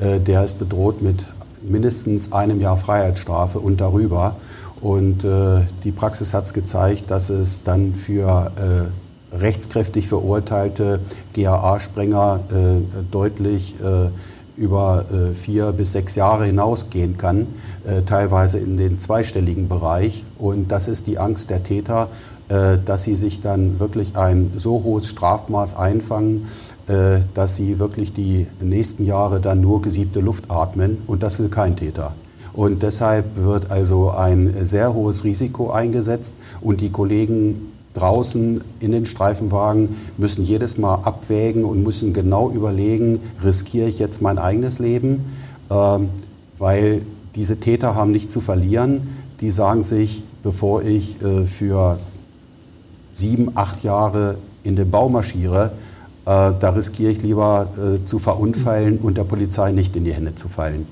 Äh, 0.00 0.18
der 0.18 0.42
ist 0.42 0.58
bedroht 0.58 1.00
mit 1.00 1.24
mindestens 1.62 2.32
einem 2.32 2.60
Jahr 2.60 2.76
Freiheitsstrafe 2.76 3.60
und 3.60 3.80
darüber. 3.80 4.36
Und 4.80 5.24
äh, 5.24 5.60
die 5.84 5.92
Praxis 5.92 6.34
hat 6.34 6.44
es 6.44 6.52
gezeigt, 6.52 7.10
dass 7.10 7.30
es 7.30 7.62
dann 7.62 7.94
für 7.94 8.52
äh, 8.56 9.36
rechtskräftig 9.36 10.08
verurteilte 10.08 11.00
GAA-Sprenger 11.34 12.40
äh, 12.50 13.02
deutlich 13.10 13.74
äh, 13.80 14.10
über 14.56 15.04
äh, 15.10 15.34
vier 15.34 15.72
bis 15.72 15.92
sechs 15.92 16.14
Jahre 16.14 16.46
hinausgehen 16.46 17.16
kann, 17.16 17.46
äh, 17.84 18.02
teilweise 18.02 18.58
in 18.58 18.76
den 18.76 18.98
zweistelligen 18.98 19.68
Bereich. 19.68 20.24
Und 20.38 20.72
das 20.72 20.88
ist 20.88 21.06
die 21.06 21.18
Angst 21.18 21.50
der 21.50 21.62
Täter, 21.62 22.08
dass 22.48 23.02
sie 23.02 23.16
sich 23.16 23.40
dann 23.40 23.80
wirklich 23.80 24.16
ein 24.16 24.52
so 24.56 24.84
hohes 24.84 25.08
Strafmaß 25.08 25.76
einfangen, 25.76 26.46
dass 27.34 27.56
sie 27.56 27.80
wirklich 27.80 28.12
die 28.12 28.46
nächsten 28.60 29.04
Jahre 29.04 29.40
dann 29.40 29.60
nur 29.60 29.82
gesiebte 29.82 30.20
Luft 30.20 30.48
atmen. 30.48 30.98
Und 31.08 31.24
das 31.24 31.40
will 31.40 31.48
kein 31.48 31.74
Täter. 31.74 32.12
Und 32.56 32.82
deshalb 32.82 33.36
wird 33.36 33.70
also 33.70 34.10
ein 34.10 34.54
sehr 34.62 34.94
hohes 34.94 35.24
Risiko 35.24 35.70
eingesetzt 35.70 36.34
und 36.62 36.80
die 36.80 36.90
Kollegen 36.90 37.72
draußen 37.92 38.62
in 38.80 38.92
den 38.92 39.04
Streifenwagen 39.04 39.96
müssen 40.16 40.42
jedes 40.42 40.78
Mal 40.78 40.96
abwägen 40.96 41.64
und 41.64 41.82
müssen 41.82 42.14
genau 42.14 42.50
überlegen, 42.50 43.20
riskiere 43.44 43.88
ich 43.88 43.98
jetzt 43.98 44.22
mein 44.22 44.38
eigenes 44.38 44.78
Leben, 44.78 45.24
ähm, 45.70 46.08
weil 46.58 47.02
diese 47.34 47.60
Täter 47.60 47.94
haben 47.94 48.10
nichts 48.10 48.32
zu 48.32 48.40
verlieren. 48.40 49.08
Die 49.40 49.50
sagen 49.50 49.82
sich, 49.82 50.24
bevor 50.42 50.82
ich 50.82 51.20
äh, 51.22 51.44
für 51.44 51.98
sieben, 53.12 53.50
acht 53.54 53.82
Jahre 53.82 54.38
in 54.64 54.76
den 54.76 54.90
Bau 54.90 55.10
marschiere, 55.10 55.72
äh, 56.24 56.52
da 56.58 56.70
riskiere 56.74 57.12
ich 57.12 57.22
lieber 57.22 57.68
äh, 57.76 58.04
zu 58.06 58.18
verunfallen 58.18 58.98
und 58.98 59.18
der 59.18 59.24
Polizei 59.24 59.72
nicht 59.72 59.94
in 59.94 60.04
die 60.04 60.12
Hände 60.12 60.34
zu 60.34 60.48
fallen. 60.48 60.86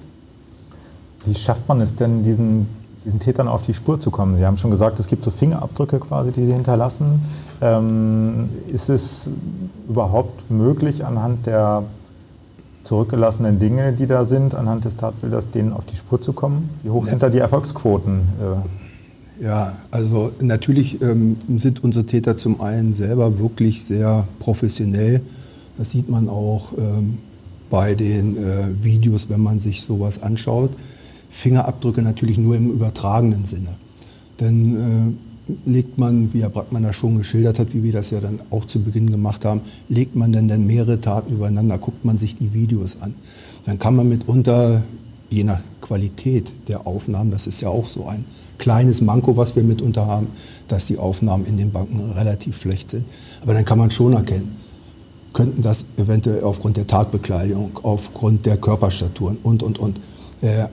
Wie 1.26 1.34
schafft 1.34 1.68
man 1.68 1.80
es 1.80 1.96
denn, 1.96 2.22
diesen, 2.22 2.68
diesen 3.04 3.20
Tätern 3.20 3.48
auf 3.48 3.64
die 3.64 3.74
Spur 3.74 4.00
zu 4.00 4.10
kommen? 4.10 4.36
Sie 4.36 4.44
haben 4.44 4.56
schon 4.56 4.70
gesagt, 4.70 4.98
es 5.00 5.06
gibt 5.06 5.24
so 5.24 5.30
Fingerabdrücke 5.30 5.98
quasi, 6.00 6.32
die 6.32 6.46
sie 6.46 6.52
hinterlassen. 6.52 7.20
Ähm, 7.60 8.48
ist 8.68 8.88
es 8.88 9.30
überhaupt 9.88 10.50
möglich, 10.50 11.04
anhand 11.04 11.46
der 11.46 11.84
zurückgelassenen 12.84 13.58
Dinge, 13.58 13.92
die 13.92 14.06
da 14.06 14.24
sind, 14.24 14.54
anhand 14.54 14.84
des 14.84 14.96
Tatbildes, 14.96 15.50
denen 15.50 15.72
auf 15.72 15.86
die 15.86 15.96
Spur 15.96 16.20
zu 16.20 16.32
kommen? 16.32 16.68
Wie 16.82 16.90
hoch 16.90 17.04
ja. 17.04 17.10
sind 17.10 17.22
da 17.22 17.30
die 17.30 17.38
Erfolgsquoten? 17.38 18.22
Ja, 19.40 19.74
also 19.90 20.30
natürlich 20.40 21.02
ähm, 21.02 21.36
sind 21.56 21.82
unsere 21.82 22.06
Täter 22.06 22.36
zum 22.36 22.60
einen 22.60 22.94
selber 22.94 23.38
wirklich 23.38 23.84
sehr 23.84 24.28
professionell. 24.38 25.22
Das 25.76 25.90
sieht 25.90 26.08
man 26.08 26.28
auch 26.28 26.72
ähm, 26.78 27.18
bei 27.68 27.94
den 27.94 28.36
äh, 28.36 28.84
Videos, 28.84 29.28
wenn 29.28 29.40
man 29.40 29.58
sich 29.58 29.82
sowas 29.82 30.22
anschaut. 30.22 30.70
Fingerabdrücke 31.34 32.00
natürlich 32.00 32.38
nur 32.38 32.54
im 32.56 32.70
übertragenen 32.70 33.44
Sinne. 33.44 33.76
Denn 34.38 35.16
äh, 35.48 35.50
legt 35.68 35.98
man, 35.98 36.32
wie 36.32 36.42
Herr 36.42 36.48
Brackmann 36.48 36.84
das 36.84 36.96
schon 36.96 37.18
geschildert 37.18 37.58
hat, 37.58 37.74
wie 37.74 37.82
wir 37.82 37.92
das 37.92 38.10
ja 38.10 38.20
dann 38.20 38.38
auch 38.50 38.64
zu 38.64 38.80
Beginn 38.80 39.10
gemacht 39.10 39.44
haben, 39.44 39.60
legt 39.88 40.14
man 40.14 40.32
dann, 40.32 40.48
dann 40.48 40.66
mehrere 40.66 41.00
Taten 41.00 41.34
übereinander, 41.34 41.76
guckt 41.78 42.04
man 42.04 42.16
sich 42.16 42.36
die 42.36 42.54
Videos 42.54 42.98
an. 43.00 43.14
Dann 43.66 43.78
kann 43.78 43.96
man 43.96 44.08
mitunter, 44.08 44.82
je 45.28 45.44
nach 45.44 45.60
Qualität 45.80 46.52
der 46.68 46.86
Aufnahmen, 46.86 47.32
das 47.32 47.46
ist 47.46 47.60
ja 47.60 47.68
auch 47.68 47.86
so 47.86 48.06
ein 48.06 48.24
kleines 48.58 49.00
Manko, 49.00 49.36
was 49.36 49.56
wir 49.56 49.64
mitunter 49.64 50.06
haben, 50.06 50.28
dass 50.68 50.86
die 50.86 50.98
Aufnahmen 50.98 51.44
in 51.46 51.56
den 51.56 51.72
Banken 51.72 52.12
relativ 52.12 52.60
schlecht 52.60 52.90
sind. 52.90 53.04
Aber 53.42 53.54
dann 53.54 53.64
kann 53.64 53.78
man 53.78 53.90
schon 53.90 54.12
erkennen, 54.12 54.54
könnten 55.32 55.62
das 55.62 55.84
eventuell 55.96 56.44
aufgrund 56.44 56.76
der 56.76 56.86
Tatbekleidung, 56.86 57.80
aufgrund 57.82 58.46
der 58.46 58.56
Körperstaturen 58.56 59.36
und, 59.42 59.64
und, 59.64 59.78
und 59.78 60.00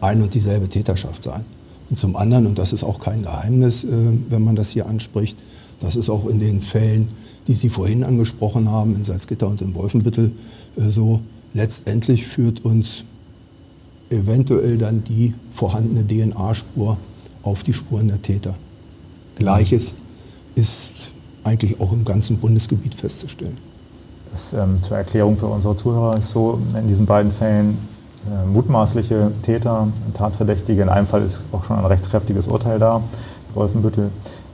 ein 0.01 0.21
und 0.21 0.33
dieselbe 0.33 0.69
Täterschaft 0.69 1.23
sein. 1.23 1.45
Und 1.89 1.97
zum 1.97 2.15
anderen, 2.15 2.47
und 2.47 2.57
das 2.57 2.71
ist 2.71 2.83
auch 2.83 2.99
kein 2.99 3.23
Geheimnis, 3.23 3.83
äh, 3.83 3.87
wenn 4.29 4.43
man 4.43 4.55
das 4.55 4.69
hier 4.69 4.87
anspricht, 4.87 5.37
das 5.81 5.95
ist 5.95 6.09
auch 6.09 6.25
in 6.25 6.39
den 6.39 6.61
Fällen, 6.61 7.09
die 7.47 7.53
Sie 7.53 7.69
vorhin 7.69 8.03
angesprochen 8.03 8.69
haben, 8.69 8.95
in 8.95 9.01
Salzgitter 9.01 9.47
und 9.47 9.61
in 9.61 9.75
Wolfenbüttel 9.75 10.31
äh, 10.77 10.89
so, 10.89 11.21
letztendlich 11.53 12.27
führt 12.27 12.63
uns 12.63 13.03
eventuell 14.09 14.77
dann 14.77 15.03
die 15.03 15.33
vorhandene 15.51 16.05
DNA-Spur 16.07 16.97
auf 17.43 17.63
die 17.63 17.73
Spuren 17.73 18.07
der 18.07 18.21
Täter. 18.21 18.55
Gleiches 19.35 19.93
ist 20.55 21.11
eigentlich 21.43 21.79
auch 21.81 21.91
im 21.91 22.05
ganzen 22.05 22.37
Bundesgebiet 22.37 22.95
festzustellen. 22.95 23.57
Das, 24.31 24.53
ähm, 24.53 24.81
zur 24.81 24.97
Erklärung 24.97 25.37
für 25.37 25.47
unsere 25.47 25.75
Zuhörer 25.75 26.17
ist 26.17 26.29
so, 26.29 26.61
in 26.77 26.87
diesen 26.87 27.05
beiden 27.05 27.31
Fällen 27.31 27.71
äh, 27.71 27.90
mutmaßliche 28.51 29.31
Täter, 29.43 29.87
Tatverdächtige, 30.13 30.83
in 30.83 30.89
einem 30.89 31.07
Fall 31.07 31.23
ist 31.23 31.43
auch 31.51 31.63
schon 31.63 31.77
ein 31.77 31.85
rechtskräftiges 31.85 32.47
Urteil 32.47 32.77
da, 32.77 33.01
Wolfenbüttel, 33.53 34.11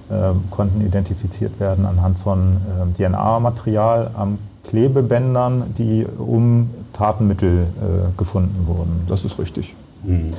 äh, 0.09 0.31
konnten 0.51 0.81
identifiziert 0.85 1.59
werden 1.59 1.85
anhand 1.85 2.17
von 2.17 2.57
äh, 2.97 2.97
DNA-Material 2.97 4.11
am 4.13 4.37
Klebebändern, 4.63 5.73
die 5.77 6.05
um 6.17 6.69
Tatenmittel 6.93 7.63
äh, 7.63 8.17
gefunden 8.17 8.67
wurden. 8.67 9.05
Das 9.07 9.25
ist 9.25 9.39
richtig. 9.39 9.75
Mhm. 10.03 10.33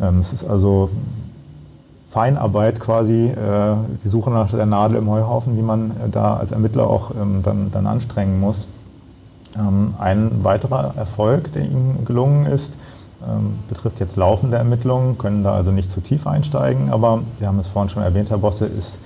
Ähm, 0.00 0.18
es 0.20 0.32
ist 0.32 0.44
also 0.48 0.90
Feinarbeit 2.08 2.78
quasi, 2.78 3.26
äh, 3.26 3.74
die 4.04 4.08
Suche 4.08 4.30
nach 4.30 4.50
der 4.50 4.66
Nadel 4.66 4.98
im 4.98 5.08
Heuhaufen, 5.08 5.56
die 5.56 5.62
man 5.62 5.90
äh, 5.90 6.10
da 6.10 6.36
als 6.36 6.52
Ermittler 6.52 6.86
auch 6.86 7.12
ähm, 7.12 7.42
dann, 7.42 7.70
dann 7.72 7.86
anstrengen 7.86 8.38
muss. 8.38 8.68
Ähm, 9.58 9.94
ein 9.98 10.44
weiterer 10.44 10.94
Erfolg, 10.96 11.52
der 11.52 11.64
Ihnen 11.64 12.04
gelungen 12.04 12.46
ist, 12.46 12.74
ähm, 13.26 13.58
betrifft 13.68 14.00
jetzt 14.00 14.16
laufende 14.16 14.56
Ermittlungen, 14.56 15.18
können 15.18 15.44
da 15.44 15.54
also 15.54 15.70
nicht 15.70 15.90
zu 15.90 16.00
tief 16.00 16.26
einsteigen, 16.26 16.90
aber 16.90 17.20
Sie 17.38 17.46
haben 17.46 17.58
es 17.58 17.68
vorhin 17.68 17.90
schon 17.90 18.02
erwähnt, 18.02 18.30
Herr 18.30 18.38
Bosse, 18.38 18.66
ist 18.66 18.98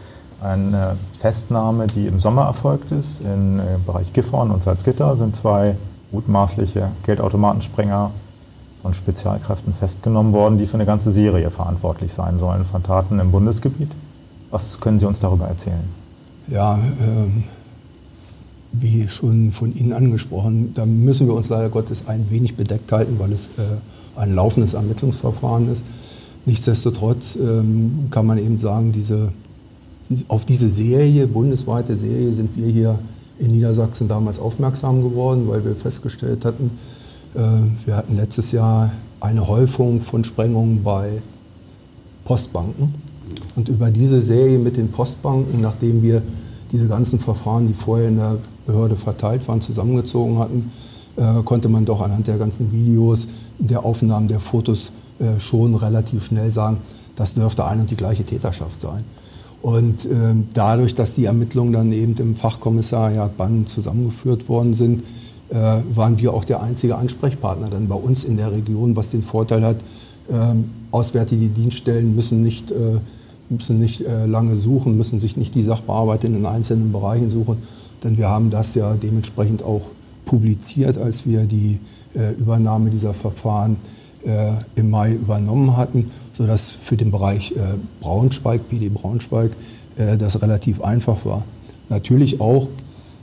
eine 0.43 0.97
Festnahme, 1.19 1.87
die 1.87 2.07
im 2.07 2.21
Sommer 2.21 2.43
erfolgt 2.45 2.93
ist. 2.93 3.23
Im 3.23 3.61
Bereich 3.87 4.13
Gifhorn 4.13 4.51
und 4.51 4.63
Salzgitter 4.63 5.17
sind 5.17 5.35
zwei 5.35 5.77
mutmaßliche 6.13 6.89
Geldautomatensprenger 7.05 8.11
von 8.83 8.95
Spezialkräften 8.95 9.75
festgenommen 9.75 10.33
worden, 10.33 10.59
die 10.59 10.67
für 10.67 10.75
eine 10.75 10.87
ganze 10.87 11.11
Serie 11.11 11.51
verantwortlich 11.51 12.13
sein 12.13 12.39
sollen 12.39 12.65
von 12.65 12.83
Taten 12.83 13.19
im 13.19 13.33
Bundesgebiet. 13.33 13.91
Was 14.51 14.81
können 14.81 14.99
Sie 14.99 15.07
uns 15.07 15.21
darüber 15.21 15.47
erzählen? 15.49 15.89
Ja, 16.47 16.79
ähm, 17.01 17.45
wie 18.73 19.09
schon 19.09 19.53
von 19.53 19.75
Ihnen 19.75 19.93
angesprochen, 19.93 20.73
da 20.75 20.87
müssen 20.87 21.27
wir 21.27 21.35
uns 21.35 21.49
leider 21.49 21.69
Gottes 21.69 22.05
ein 22.07 22.27
wenig 22.31 22.57
bedeckt 22.57 22.93
halten, 22.93 23.19
weil 23.19 23.33
es 23.33 23.47
äh, 23.59 23.63
ein 24.17 24.35
laufendes 24.35 24.75
Ermittlungsverfahren 24.75 25.71
ist. 25.71 25.85
Nichtsdestotrotz 26.45 27.37
ähm, 27.37 28.07
kann 28.11 28.27
man 28.27 28.39
eben 28.39 28.59
sagen, 28.59 28.93
diese, 28.93 29.33
auf 30.29 30.45
diese 30.45 30.71
Serie, 30.71 31.27
bundesweite 31.27 31.97
Serie, 31.97 32.33
sind 32.33 32.57
wir 32.57 32.67
hier 32.67 32.99
in 33.39 33.51
Niedersachsen 33.51 34.09
damals 34.09 34.39
aufmerksam 34.39 35.03
geworden, 35.03 35.49
weil 35.49 35.65
wir 35.65 35.75
festgestellt 35.75 36.45
hatten, 36.45 36.71
äh, 37.35 37.41
wir 37.85 37.97
hatten 37.97 38.17
letztes 38.17 38.53
Jahr 38.53 38.93
eine 39.21 39.47
Häufung 39.49 40.01
von 40.01 40.25
Sprengungen 40.25 40.83
bei 40.83 41.23
Postbanken. 42.25 42.95
Und 43.57 43.69
über 43.69 43.91
diese 43.91 44.21
Serie 44.21 44.59
mit 44.59 44.77
den 44.77 44.91
Postbanken, 44.91 45.61
nachdem 45.61 46.03
wir 46.03 46.23
diese 46.73 46.89
ganzen 46.89 47.19
Verfahren, 47.19 47.67
die 47.67 47.75
vorher 47.75 48.09
in 48.09 48.17
der 48.17 48.37
Behörde 48.67 48.97
verteilt 48.97 49.47
waren, 49.49 49.61
zusammengezogen 49.61 50.39
hatten, 50.39 50.71
äh, 51.17 51.43
konnte 51.45 51.69
man 51.69 51.85
doch 51.85 52.01
anhand 52.01 52.27
der 52.27 52.37
ganzen 52.37 52.73
Videos, 52.73 53.29
der 53.59 53.85
Aufnahmen 53.85 54.29
der 54.29 54.41
Fotos 54.41 54.93
äh, 55.19 55.41
schon 55.41 55.75
relativ 55.75 56.27
schnell 56.27 56.51
sagen, 56.51 56.79
das 57.15 57.35
dürfte 57.35 57.65
ein 57.65 57.81
und 57.81 57.91
die 57.91 57.97
gleiche 57.97 58.25
Täterschaft 58.25 58.81
sein. 58.81 59.05
Und 59.63 60.05
äh, 60.05 60.35
dadurch, 60.53 60.95
dass 60.95 61.15
die 61.15 61.25
Ermittlungen 61.25 61.73
dann 61.73 61.93
eben 61.93 62.15
im 62.19 62.37
Fachkommissariat 62.37 63.37
Bann 63.37 63.67
zusammengeführt 63.67 64.49
worden 64.49 64.75
sind, 64.75 65.03
äh, 65.49 65.55
waren 65.95 66.19
wir 66.19 66.35
auch 66.35 66.45
der 66.45 66.63
einzige 66.63 66.97
Ansprechpartner 66.97 67.69
dann 67.71 67.89
bei 67.89 67.95
uns 67.95 68.25
in 68.25 68.37
der 68.37 68.53
Region, 68.53 68.97
was 68.97 69.11
den 69.11 69.23
Vorteil 69.23 69.65
hat, 69.65 69.77
ähm, 70.31 70.71
auswärtige 70.91 71.49
Dienststellen 71.49 72.15
müssen 72.15 72.43
nicht, 72.43 72.71
äh, 72.71 72.99
müssen 73.49 73.79
nicht 73.79 74.01
äh, 74.03 74.27
lange 74.27 74.57
suchen, 74.57 74.97
müssen 74.97 75.21
sich 75.21 75.37
nicht 75.37 75.55
die 75.55 75.63
Sachbearbeiter 75.63 76.27
in 76.27 76.35
den 76.35 76.47
einzelnen 76.47 76.93
Bereichen 76.93 77.31
suchen, 77.31 77.59
denn 78.03 78.19
wir 78.19 78.29
haben 78.29 78.51
das 78.51 78.75
ja 78.75 78.95
dementsprechend 78.95 79.63
auch 79.63 79.91
publiziert, 80.25 80.99
als 80.99 81.27
wir 81.27 81.47
die 81.47 81.81
äh, 82.15 82.33
Übernahme 82.35 82.91
dieser 82.91 83.15
Verfahren 83.15 83.77
äh, 84.25 84.53
im 84.75 84.91
Mai 84.91 85.13
übernommen 85.13 85.77
hatten, 85.77 86.11
sodass 86.33 86.73
für 86.73 86.97
den 86.97 87.11
Bereich 87.11 87.53
äh, 87.53 87.61
Braunschweig, 88.01 88.69
PD 88.69 88.89
Braunschweig, 88.89 89.53
äh, 89.97 90.17
das 90.17 90.43
relativ 90.43 90.83
einfach 90.83 91.25
war. 91.25 91.45
Natürlich 91.89 92.41
auch 92.41 92.69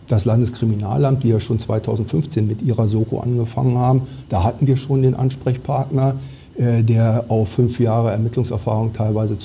das 0.08 0.26
Landeskriminalamt, 0.26 1.24
die 1.24 1.30
ja 1.30 1.40
schon 1.40 1.60
2015 1.60 2.48
mit 2.48 2.62
ihrer 2.62 2.88
Soko 2.88 3.20
angefangen 3.20 3.78
haben, 3.78 4.04
da 4.30 4.44
hatten 4.44 4.68
wir 4.68 4.78
schon 4.78 5.02
den 5.02 5.16
Ansprechpartner, 5.16 6.16
äh, 6.56 6.84
der 6.84 7.26
auf 7.30 7.50
fünf 7.50 7.80
Jahre 7.80 8.12
Ermittlungserfahrung 8.12 8.94
teilweise 8.94 9.38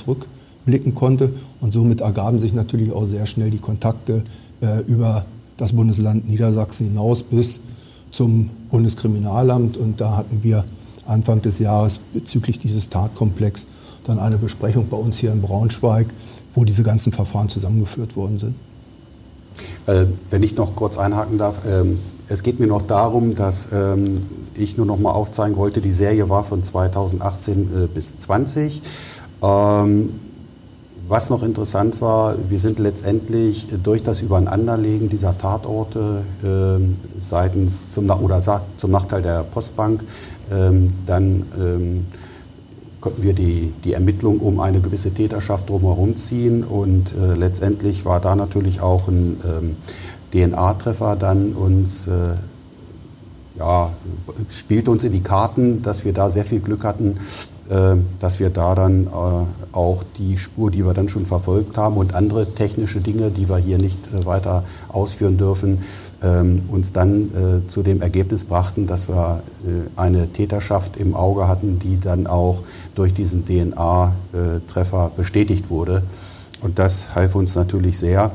zurückblicken 0.69 0.95
konnte. 0.95 1.33
Und 1.61 1.73
somit 1.73 2.01
ergaben 2.01 2.39
sich 2.39 2.53
natürlich 2.53 2.93
auch 2.93 3.07
sehr 3.07 3.27
schnell 3.27 3.51
die 3.51 3.59
Kontakte 3.59 4.23
äh, 4.61 4.83
über 4.87 5.25
das 5.57 5.73
Bundesland 5.73 6.29
Niedersachsen 6.29 6.89
hinaus 6.89 7.23
bis 7.23 7.61
zum 8.11 8.51
Bundeskriminalamt. 8.71 9.77
Und 9.77 10.01
da 10.01 10.17
hatten 10.17 10.43
wir 10.43 10.65
Anfang 11.07 11.43
des 11.43 11.59
Jahres 11.59 12.01
bezüglich 12.13 12.59
dieses 12.59 12.89
Tatkomplex 12.89 13.67
dann 14.05 14.19
eine 14.19 14.39
Besprechung 14.39 14.89
bei 14.89 14.97
uns 14.97 15.19
hier 15.19 15.33
in 15.33 15.41
Braunschweig, 15.41 16.07
wo 16.55 16.65
diese 16.65 16.83
ganzen 16.83 17.13
Verfahren 17.13 17.49
zusammengeführt 17.49 18.17
worden 18.17 18.39
sind. 18.39 18.55
Äh, 19.87 20.07
wenn 20.31 20.43
ich 20.43 20.55
noch 20.55 20.77
kurz 20.77 20.99
einhaken 20.99 21.39
darf, 21.39 21.61
ähm, 21.67 21.99
es 22.29 22.43
geht 22.43 22.61
mir 22.61 22.67
noch 22.67 22.83
darum, 22.83 23.35
dass 23.35 23.69
ähm, 23.73 24.21
ich 24.55 24.77
nur 24.77 24.87
noch 24.87 24.99
mal 24.99 25.13
aufzeigen 25.13 25.57
wollte, 25.57 25.81
die 25.81 25.93
Serie 25.93 26.29
war 26.29 26.45
von 26.45 26.63
2018 26.63 27.85
äh, 27.85 27.87
bis 27.87 28.19
20. 28.19 28.83
Ähm, 29.43 30.11
was 31.09 31.31
noch 31.31 31.43
interessant 31.43 32.01
war, 32.01 32.35
wir 32.49 32.61
sind 32.61 32.79
letztendlich 32.79 33.69
durch 33.83 34.03
das 34.03 34.21
Übereinanderlegen 34.21 35.09
dieser 35.09 35.37
Tatorte 35.37 36.23
äh, 36.43 37.21
seitens 37.21 37.89
zum, 37.89 38.11
oder 38.11 38.43
zum 38.77 38.91
Nachteil 38.91 39.23
der 39.23 39.43
Postbank 39.43 40.05
ähm, 40.51 40.89
dann 41.07 41.47
ähm, 41.59 42.07
konnten 43.01 43.23
wir 43.23 43.33
die, 43.33 43.73
die 43.85 43.93
Ermittlung 43.93 44.39
um 44.41 44.61
eine 44.61 44.81
gewisse 44.81 45.13
Täterschaft 45.13 45.69
drumherum 45.71 46.17
ziehen 46.17 46.65
und 46.65 47.13
äh, 47.13 47.35
letztendlich 47.35 48.05
war 48.05 48.21
da 48.21 48.35
natürlich 48.35 48.81
auch 48.81 49.09
ein 49.09 49.41
ähm, 49.45 49.77
DNA-Treffer 50.33 51.17
dann 51.17 51.53
uns 51.53 52.07
äh, 52.07 52.35
ja, 53.59 53.91
spielte 54.49 54.91
uns 54.91 55.05
in 55.05 55.13
die 55.13 55.23
Karten, 55.23 55.83
dass 55.83 56.05
wir 56.05 56.13
da 56.13 56.31
sehr 56.31 56.45
viel 56.45 56.61
Glück 56.61 56.85
hatten, 56.85 57.17
äh, 57.69 57.97
dass 58.21 58.41
wir 58.41 58.51
da 58.51 58.75
dann 58.75 59.07
äh, 59.07 59.68
auch 59.79 60.03
die 60.19 60.37
Spur, 60.37 60.71
die 60.71 60.85
wir 60.85 60.93
dann 60.93 61.09
schon 61.09 61.25
verfolgt 61.25 61.79
haben 61.79 61.97
und 61.97 62.15
andere 62.15 62.53
technische 62.53 63.01
Dinge, 63.01 63.31
die 63.31 63.49
wir 63.49 63.57
hier 63.59 63.79
nicht 63.79 63.99
äh, 64.13 64.27
weiter 64.27 64.65
ausführen 64.89 65.39
dürfen, 65.39 65.79
ähm, 66.23 66.63
uns 66.69 66.93
dann 66.93 67.31
zu 67.69 67.83
dem 67.83 68.03
Ergebnis 68.03 68.45
brachten, 68.45 68.87
dass 68.87 69.09
wir 69.09 69.43
eine 69.95 70.29
Täterschaft 70.33 70.97
im 70.97 71.15
Auge 71.15 71.47
hatten, 71.47 71.79
die 71.79 72.01
dann 72.01 72.27
auch 72.27 72.63
durch 72.95 73.15
diesen 73.15 73.45
DNA-Treffer 73.47 75.13
bestätigt 75.17 75.71
wurde. 75.71 76.03
Und 76.61 76.79
das 76.79 77.15
half 77.15 77.35
uns 77.35 77.55
natürlich 77.55 77.99
sehr. 77.99 78.33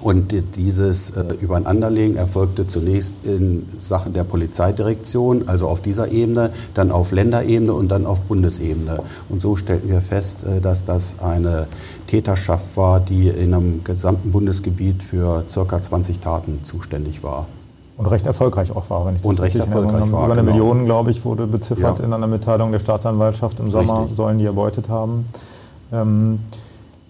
Und 0.00 0.32
dieses 0.56 1.10
äh, 1.10 1.24
Übereinanderlegen 1.40 2.16
erfolgte 2.16 2.66
zunächst 2.66 3.12
in 3.24 3.66
Sachen 3.78 4.12
der 4.12 4.24
Polizeidirektion, 4.24 5.48
also 5.48 5.68
auf 5.68 5.80
dieser 5.80 6.12
Ebene, 6.12 6.50
dann 6.74 6.90
auf 6.90 7.12
Länderebene 7.12 7.72
und 7.72 7.88
dann 7.88 8.06
auf 8.06 8.22
Bundesebene. 8.22 9.00
Und 9.28 9.40
so 9.40 9.56
stellten 9.56 9.88
wir 9.88 10.00
fest, 10.00 10.44
äh, 10.44 10.60
dass 10.60 10.84
das 10.84 11.20
eine 11.20 11.66
Täterschaft 12.06 12.76
war, 12.76 13.00
die 13.00 13.28
in 13.28 13.54
einem 13.54 13.84
gesamten 13.84 14.30
Bundesgebiet 14.30 15.02
für 15.02 15.44
ca. 15.52 15.82
20 15.82 16.20
Taten 16.20 16.60
zuständig 16.62 17.22
war. 17.22 17.46
Und 17.96 18.06
recht 18.06 18.26
erfolgreich 18.26 18.76
auch 18.76 18.90
war, 18.90 19.06
wenn 19.06 19.16
ich 19.16 19.22
das 19.22 19.30
Und 19.30 19.40
recht 19.40 19.56
erfolgreich 19.56 20.12
war. 20.12 20.26
Über 20.26 20.34
eine 20.34 20.42
genau. 20.42 20.52
Million, 20.52 20.84
glaube 20.84 21.10
ich, 21.10 21.24
wurde 21.24 21.46
beziffert 21.46 21.98
ja. 21.98 22.04
in 22.04 22.12
einer 22.12 22.26
Mitteilung 22.26 22.70
der 22.70 22.80
Staatsanwaltschaft 22.80 23.58
im 23.58 23.70
Sommer, 23.70 24.00
Richtig. 24.00 24.16
sollen 24.16 24.38
die 24.38 24.44
erbeutet 24.44 24.90
haben. 24.90 25.24
Ähm, 25.92 26.40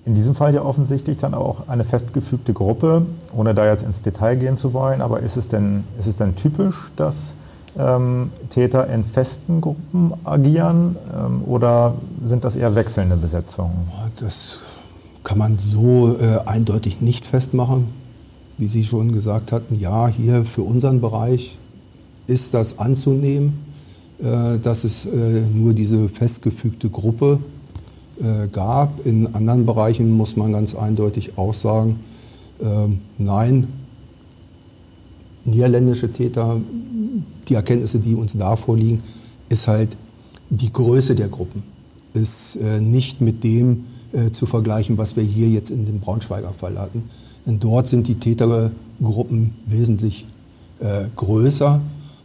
in 0.07 0.15
diesem 0.15 0.37
Fall 0.37 0.55
ja 0.55 0.63
offensichtlich 0.63 1.19
dann 1.19 1.35
auch 1.35 1.69
eine 1.69 1.85
festgefügte 1.85 2.53
Gruppe, 2.53 3.05
ohne 3.37 3.55
da 3.55 3.67
jetzt 3.67 3.83
ins 3.83 4.03
Detail 4.03 4.37
gehen 4.37 4.57
zu 4.57 4.73
wollen, 4.73 5.01
aber 5.01 5.21
ist 5.21 5.37
es 5.37 5.49
denn, 5.49 5.83
ist 5.99 6.07
es 6.07 6.15
denn 6.15 6.37
typisch, 6.37 6.93
dass 6.95 7.35
ähm, 7.77 8.31
Täter 8.49 8.87
in 8.87 9.05
festen 9.05 9.61
Gruppen 9.61 10.13
agieren 10.23 10.97
ähm, 11.13 11.43
oder 11.45 11.97
sind 12.25 12.45
das 12.45 12.55
eher 12.55 12.77
wechselnde 12.77 13.17
Besetzungen? 13.17 13.89
Das 14.21 14.61
kann 15.25 15.39
man 15.39 15.59
so 15.59 16.17
äh, 16.17 16.39
eindeutig 16.47 17.01
nicht 17.01 17.27
festmachen. 17.27 17.89
Wie 18.59 18.67
Sie 18.67 18.85
schon 18.85 19.13
gesagt 19.13 19.51
hatten, 19.51 19.79
ja, 19.79 20.07
hier 20.07 20.45
für 20.45 20.63
unseren 20.63 21.01
Bereich 21.01 21.59
ist 22.29 22.55
das 22.55 22.79
anzunehmen, 22.79 23.59
äh, 24.21 24.59
dass 24.59 24.85
es 24.85 25.05
äh, 25.05 25.43
nur 25.53 25.75
diese 25.75 26.09
festgefügte 26.09 26.91
Gruppe 26.91 27.41
äh, 28.21 28.49
gab. 28.49 29.05
In 29.05 29.35
anderen 29.35 29.67
Bereichen 29.67 30.11
muss 30.11 30.37
man 30.37 30.53
ganz 30.53 30.75
eindeutig 30.75 31.37
auch 31.39 31.55
sagen, 31.55 32.01
äh, 32.61 32.89
nein, 33.19 33.67
niederländische 35.45 36.13
Täter, 36.13 36.61
die 37.49 37.55
Erkenntnisse, 37.55 37.99
die 37.99 38.15
uns 38.15 38.37
da 38.37 38.57
vorliegen, 38.57 39.03
ist 39.49 39.69
halt 39.69 39.97
die 40.51 40.73
Größe 40.73 41.15
der 41.15 41.29
Gruppen, 41.29 41.63
ist 42.15 42.57
äh, 42.57 42.81
nicht 42.81 43.21
mit 43.21 43.45
dem 43.45 43.85
äh, 44.13 44.31
zu 44.31 44.47
vergleichen, 44.47 44.99
was 44.99 45.17
wir 45.17 45.23
hier 45.23 45.49
jetzt 45.49 45.71
in 45.71 45.87
dem 45.87 46.01
Braunschweiger 46.01 46.53
Fall 46.53 46.79
hatten. 46.79 47.05
Denn 47.47 47.61
dort 47.61 47.87
sind 47.87 48.09
die 48.09 48.17
Tätergruppen 48.17 49.55
wesentlich 49.67 50.27
äh, 50.81 51.05
größer, 51.15 51.81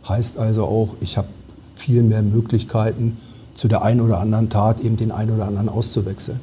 heißt 0.07 0.37
also 0.37 0.65
auch, 0.65 0.89
ich 1.01 1.17
habe 1.17 1.27
viel 1.75 2.03
mehr 2.03 2.23
Möglichkeiten, 2.23 3.17
zu 3.61 3.67
der 3.67 3.83
einen 3.83 4.01
oder 4.01 4.19
anderen 4.19 4.49
Tat 4.49 4.79
eben 4.79 4.97
den 4.97 5.11
einen 5.11 5.35
oder 5.35 5.45
anderen 5.45 5.69
auszuwechseln. 5.69 6.39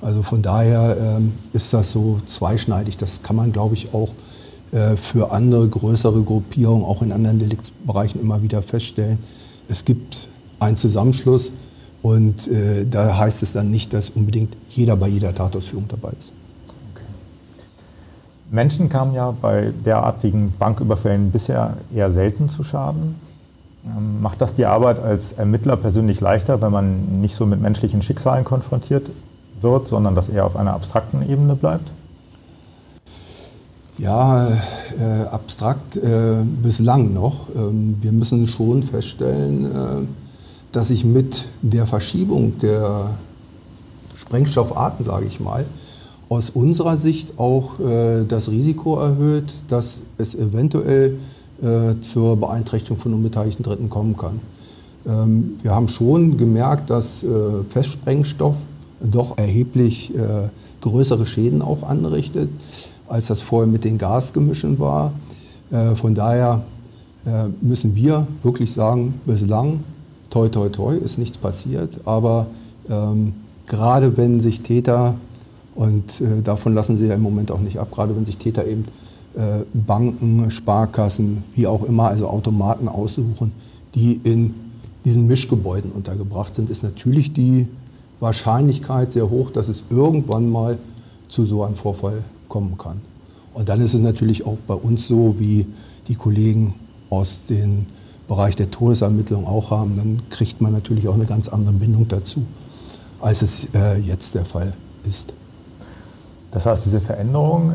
Also 0.00 0.22
von 0.22 0.40
daher 0.40 0.96
ähm, 0.96 1.32
ist 1.52 1.74
das 1.74 1.90
so 1.90 2.20
zweischneidig. 2.26 2.96
Das 2.96 3.24
kann 3.24 3.34
man, 3.34 3.50
glaube 3.50 3.74
ich, 3.74 3.92
auch 3.92 4.10
äh, 4.70 4.94
für 4.94 5.32
andere 5.32 5.66
größere 5.66 6.22
Gruppierungen, 6.22 6.84
auch 6.84 7.02
in 7.02 7.10
anderen 7.10 7.40
Deliktsbereichen 7.40 8.20
immer 8.20 8.40
wieder 8.40 8.62
feststellen. 8.62 9.18
Es 9.66 9.84
gibt 9.84 10.28
einen 10.60 10.76
Zusammenschluss 10.76 11.50
und 12.02 12.46
äh, 12.46 12.86
da 12.86 13.18
heißt 13.18 13.42
es 13.42 13.52
dann 13.52 13.68
nicht, 13.68 13.92
dass 13.92 14.08
unbedingt 14.08 14.56
jeder 14.68 14.94
bei 14.94 15.08
jeder 15.08 15.34
Tatausführung 15.34 15.86
dabei 15.88 16.12
ist. 16.16 16.32
Menschen 18.52 18.88
kamen 18.88 19.12
ja 19.12 19.32
bei 19.32 19.72
derartigen 19.84 20.52
Banküberfällen 20.56 21.32
bisher 21.32 21.78
eher 21.92 22.12
selten 22.12 22.48
zu 22.48 22.62
Schaden. 22.62 23.16
Ähm, 23.84 24.20
macht 24.20 24.40
das 24.40 24.54
die 24.54 24.66
Arbeit 24.66 25.02
als 25.02 25.34
Ermittler 25.34 25.76
persönlich 25.76 26.20
leichter, 26.20 26.60
wenn 26.60 26.72
man 26.72 27.20
nicht 27.20 27.34
so 27.34 27.46
mit 27.46 27.60
menschlichen 27.60 28.02
Schicksalen 28.02 28.44
konfrontiert 28.44 29.10
wird, 29.60 29.88
sondern 29.88 30.14
das 30.14 30.28
eher 30.28 30.44
auf 30.44 30.56
einer 30.56 30.74
abstrakten 30.74 31.28
Ebene 31.28 31.54
bleibt? 31.54 31.90
Ja, 33.98 34.46
äh, 34.48 35.26
abstrakt 35.30 35.96
äh, 35.96 36.36
bislang 36.62 37.12
noch. 37.12 37.48
Ähm, 37.54 37.98
wir 38.00 38.12
müssen 38.12 38.46
schon 38.46 38.84
feststellen, 38.84 39.64
äh, 39.64 40.06
dass 40.70 40.88
sich 40.88 41.04
mit 41.04 41.46
der 41.62 41.86
Verschiebung 41.86 42.58
der 42.60 43.10
Sprengstoffarten, 44.14 45.04
sage 45.04 45.26
ich 45.26 45.40
mal, 45.40 45.64
aus 46.28 46.50
unserer 46.50 46.96
Sicht 46.96 47.38
auch 47.38 47.80
äh, 47.80 48.24
das 48.24 48.50
Risiko 48.50 49.00
erhöht, 49.00 49.54
dass 49.68 49.98
es 50.18 50.34
eventuell 50.34 51.18
äh, 51.62 52.00
zur 52.00 52.36
Beeinträchtigung 52.36 52.98
von 52.98 53.14
unbeteiligten 53.14 53.64
Dritten 53.64 53.88
kommen 53.88 54.16
kann. 54.16 54.40
Ähm, 55.06 55.56
wir 55.62 55.74
haben 55.74 55.88
schon 55.88 56.36
gemerkt, 56.36 56.90
dass 56.90 57.22
äh, 57.22 57.64
Festsprengstoff 57.68 58.56
doch 59.00 59.38
erheblich 59.38 60.14
äh, 60.14 60.48
größere 60.80 61.26
Schäden 61.26 61.62
auch 61.62 61.82
anrichtet, 61.82 62.48
als 63.08 63.28
das 63.28 63.40
vorher 63.40 63.68
mit 63.68 63.84
den 63.84 63.98
Gasgemischen 63.98 64.78
war. 64.78 65.12
Äh, 65.70 65.94
von 65.94 66.14
daher 66.14 66.62
äh, 67.26 67.44
müssen 67.60 67.94
wir 67.94 68.26
wirklich 68.42 68.72
sagen, 68.72 69.14
bislang, 69.26 69.80
toi, 70.30 70.48
toi, 70.48 70.68
toi, 70.68 70.96
ist 70.96 71.18
nichts 71.18 71.38
passiert. 71.38 72.00
Aber 72.04 72.46
ähm, 72.88 73.34
gerade 73.66 74.16
wenn 74.16 74.40
sich 74.40 74.60
Täter 74.60 75.14
und 75.74 76.20
äh, 76.20 76.42
davon 76.42 76.74
lassen 76.74 76.96
sie 76.96 77.06
ja 77.06 77.14
im 77.14 77.22
Moment 77.22 77.50
auch 77.52 77.60
nicht 77.60 77.78
ab, 77.78 77.88
gerade 77.92 78.16
wenn 78.16 78.24
sich 78.24 78.38
Täter 78.38 78.66
eben 78.66 78.84
Banken, 79.72 80.50
Sparkassen, 80.50 81.44
wie 81.54 81.66
auch 81.66 81.84
immer, 81.84 82.08
also 82.08 82.26
Automaten 82.26 82.88
aussuchen, 82.88 83.52
die 83.94 84.20
in 84.24 84.54
diesen 85.04 85.26
Mischgebäuden 85.26 85.92
untergebracht 85.92 86.54
sind, 86.54 86.70
ist 86.70 86.82
natürlich 86.82 87.32
die 87.32 87.68
Wahrscheinlichkeit 88.20 89.12
sehr 89.12 89.30
hoch, 89.30 89.50
dass 89.50 89.68
es 89.68 89.84
irgendwann 89.90 90.50
mal 90.50 90.78
zu 91.28 91.46
so 91.46 91.62
einem 91.62 91.76
Vorfall 91.76 92.24
kommen 92.48 92.76
kann. 92.78 93.00
Und 93.54 93.68
dann 93.68 93.80
ist 93.80 93.94
es 93.94 94.00
natürlich 94.00 94.44
auch 94.44 94.58
bei 94.66 94.74
uns 94.74 95.06
so, 95.06 95.36
wie 95.38 95.66
die 96.08 96.14
Kollegen 96.14 96.74
aus 97.10 97.38
dem 97.48 97.86
Bereich 98.26 98.56
der 98.56 98.70
Todesermittlung 98.70 99.46
auch 99.46 99.70
haben, 99.70 99.96
dann 99.96 100.22
kriegt 100.30 100.60
man 100.60 100.72
natürlich 100.72 101.08
auch 101.08 101.14
eine 101.14 101.26
ganz 101.26 101.48
andere 101.48 101.72
Bindung 101.74 102.06
dazu, 102.08 102.42
als 103.20 103.42
es 103.42 103.68
äh, 103.74 103.98
jetzt 103.98 104.34
der 104.34 104.44
Fall 104.44 104.74
ist. 105.04 105.32
Das 106.50 106.64
heißt, 106.64 106.86
diese 106.86 107.00
Veränderung 107.00 107.72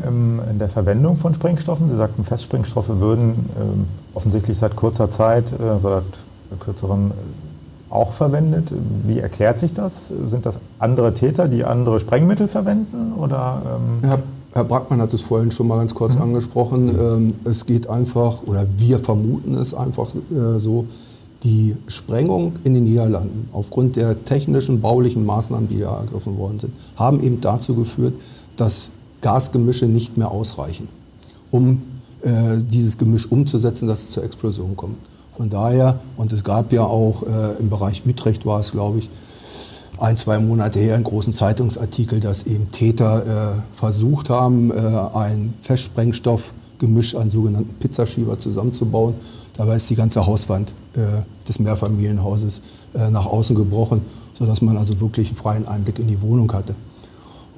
in 0.50 0.58
der 0.58 0.68
Verwendung 0.68 1.16
von 1.16 1.32
Sprengstoffen, 1.32 1.88
Sie 1.88 1.96
sagten, 1.96 2.24
Festsprengstoffe 2.24 2.88
würden 2.88 3.48
ähm, 3.60 3.84
offensichtlich 4.14 4.58
seit 4.58 4.74
kurzer 4.74 5.10
Zeit, 5.10 5.52
äh, 5.52 5.80
seit 5.80 6.02
kürzerem 6.58 7.12
äh, 7.12 7.94
auch 7.94 8.12
verwendet. 8.12 8.72
Wie 9.06 9.20
erklärt 9.20 9.60
sich 9.60 9.74
das? 9.74 10.12
Sind 10.26 10.44
das 10.44 10.58
andere 10.80 11.14
Täter, 11.14 11.46
die 11.46 11.64
andere 11.64 12.00
Sprengmittel 12.00 12.48
verwenden? 12.48 13.12
Oder, 13.16 13.62
ähm 13.64 14.08
Herr, 14.08 14.18
Herr 14.52 14.64
Brackmann 14.64 15.00
hat 15.00 15.14
es 15.14 15.20
vorhin 15.20 15.52
schon 15.52 15.68
mal 15.68 15.78
ganz 15.78 15.94
kurz 15.94 16.16
mhm. 16.16 16.22
angesprochen. 16.22 16.88
Ähm, 16.88 17.34
es 17.44 17.66
geht 17.66 17.88
einfach, 17.88 18.42
oder 18.46 18.66
wir 18.76 18.98
vermuten 18.98 19.54
es 19.54 19.72
einfach 19.72 20.08
äh, 20.14 20.58
so, 20.58 20.86
die 21.44 21.76
Sprengung 21.88 22.54
in 22.64 22.74
den 22.74 22.84
Niederlanden 22.84 23.50
aufgrund 23.52 23.96
der 23.96 24.24
technischen, 24.24 24.80
baulichen 24.80 25.26
Maßnahmen, 25.26 25.68
die 25.68 25.80
da 25.80 26.00
ergriffen 26.00 26.38
worden 26.38 26.58
sind, 26.58 26.72
haben 26.96 27.22
eben 27.22 27.40
dazu 27.42 27.74
geführt, 27.74 28.14
dass 28.56 28.88
Gasgemische 29.20 29.86
nicht 29.86 30.16
mehr 30.16 30.30
ausreichen, 30.30 30.88
um 31.50 31.82
äh, 32.22 32.58
dieses 32.58 32.98
Gemisch 32.98 33.26
umzusetzen, 33.26 33.88
dass 33.88 34.02
es 34.02 34.10
zur 34.12 34.24
Explosion 34.24 34.76
kommt. 34.76 34.96
Von 35.36 35.50
daher, 35.50 35.98
und 36.16 36.32
es 36.32 36.44
gab 36.44 36.72
ja 36.72 36.84
auch 36.84 37.22
äh, 37.22 37.58
im 37.58 37.68
Bereich 37.68 38.02
Utrecht 38.06 38.46
war 38.46 38.60
es, 38.60 38.70
glaube 38.70 38.98
ich, 38.98 39.10
ein, 39.98 40.16
zwei 40.16 40.38
Monate 40.38 40.78
her 40.78 40.94
einen 40.94 41.04
großen 41.04 41.32
Zeitungsartikel, 41.32 42.20
dass 42.20 42.44
eben 42.44 42.70
Täter 42.70 43.56
äh, 43.56 43.76
versucht 43.76 44.30
haben, 44.30 44.70
äh, 44.70 44.74
ein 44.74 45.54
Festsprengstoffgemisch, 45.62 47.14
einen 47.16 47.30
sogenannten 47.30 47.74
Pizzaschieber 47.74 48.38
zusammenzubauen. 48.38 49.14
Dabei 49.56 49.76
ist 49.76 49.88
die 49.90 49.94
ganze 49.94 50.26
Hauswand 50.26 50.74
äh, 50.94 51.22
des 51.46 51.58
Mehrfamilienhauses 51.60 52.60
äh, 52.94 53.10
nach 53.10 53.26
außen 53.26 53.54
gebrochen, 53.54 54.02
sodass 54.36 54.62
man 54.62 54.76
also 54.76 55.00
wirklich 55.00 55.28
einen 55.28 55.36
freien 55.36 55.68
Einblick 55.68 55.98
in 55.98 56.08
die 56.08 56.20
Wohnung 56.20 56.52
hatte. 56.52 56.74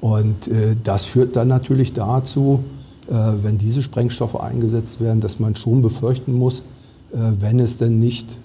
Und 0.01 0.47
äh, 0.47 0.75
das 0.83 1.05
führt 1.05 1.35
dann 1.35 1.47
natürlich 1.47 1.93
dazu, 1.93 2.63
äh, 3.09 3.13
wenn 3.41 3.57
diese 3.57 3.81
Sprengstoffe 3.81 4.39
eingesetzt 4.39 5.01
werden, 5.01 5.21
dass 5.21 5.39
man 5.39 5.55
schon 5.55 5.81
befürchten 5.81 6.33
muss, 6.33 6.59
äh, 7.11 7.17
wenn 7.39 7.59
es 7.59 7.77
denn 7.77 7.99
nicht 7.99 8.37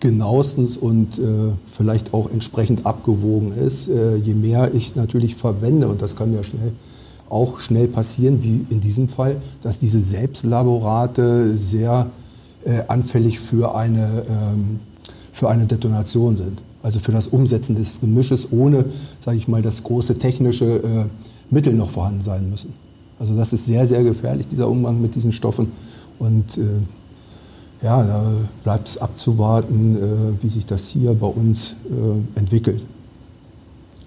genauestens 0.00 0.78
und 0.78 1.18
äh, 1.18 1.52
vielleicht 1.70 2.14
auch 2.14 2.30
entsprechend 2.30 2.86
abgewogen 2.86 3.52
ist, 3.52 3.88
äh, 3.88 4.16
je 4.16 4.34
mehr 4.34 4.72
ich 4.74 4.96
natürlich 4.96 5.34
verwende, 5.34 5.88
und 5.88 6.00
das 6.00 6.16
kann 6.16 6.32
ja 6.32 6.42
schnell 6.42 6.72
auch 7.28 7.60
schnell 7.60 7.86
passieren, 7.86 8.42
wie 8.42 8.66
in 8.70 8.80
diesem 8.80 9.08
Fall, 9.08 9.36
dass 9.62 9.78
diese 9.78 10.00
Selbstlaborate 10.00 11.56
sehr 11.56 12.10
äh, 12.64 12.82
anfällig 12.88 13.38
für 13.38 13.76
eine, 13.76 14.24
ähm, 14.28 14.80
für 15.32 15.48
eine 15.48 15.66
Detonation 15.66 16.36
sind 16.36 16.64
also 16.82 17.00
für 17.00 17.12
das 17.12 17.26
Umsetzen 17.26 17.76
des 17.76 18.00
Gemisches, 18.00 18.52
ohne, 18.52 18.86
sage 19.20 19.36
ich 19.36 19.48
mal, 19.48 19.62
das 19.62 19.82
große 19.82 20.18
technische 20.18 20.64
äh, 20.64 21.04
Mittel 21.50 21.74
noch 21.74 21.90
vorhanden 21.90 22.22
sein 22.22 22.48
müssen. 22.48 22.72
Also 23.18 23.36
das 23.36 23.52
ist 23.52 23.66
sehr, 23.66 23.86
sehr 23.86 24.02
gefährlich, 24.02 24.46
dieser 24.46 24.68
Umgang 24.68 25.00
mit 25.00 25.14
diesen 25.14 25.32
Stoffen. 25.32 25.72
Und 26.18 26.56
äh, 26.56 26.62
ja, 27.82 28.02
da 28.02 28.24
bleibt 28.64 28.88
es 28.88 28.98
abzuwarten, 28.98 29.96
äh, 29.96 30.42
wie 30.42 30.48
sich 30.48 30.66
das 30.66 30.88
hier 30.88 31.14
bei 31.14 31.26
uns 31.26 31.76
äh, 31.90 32.38
entwickelt. 32.38 32.84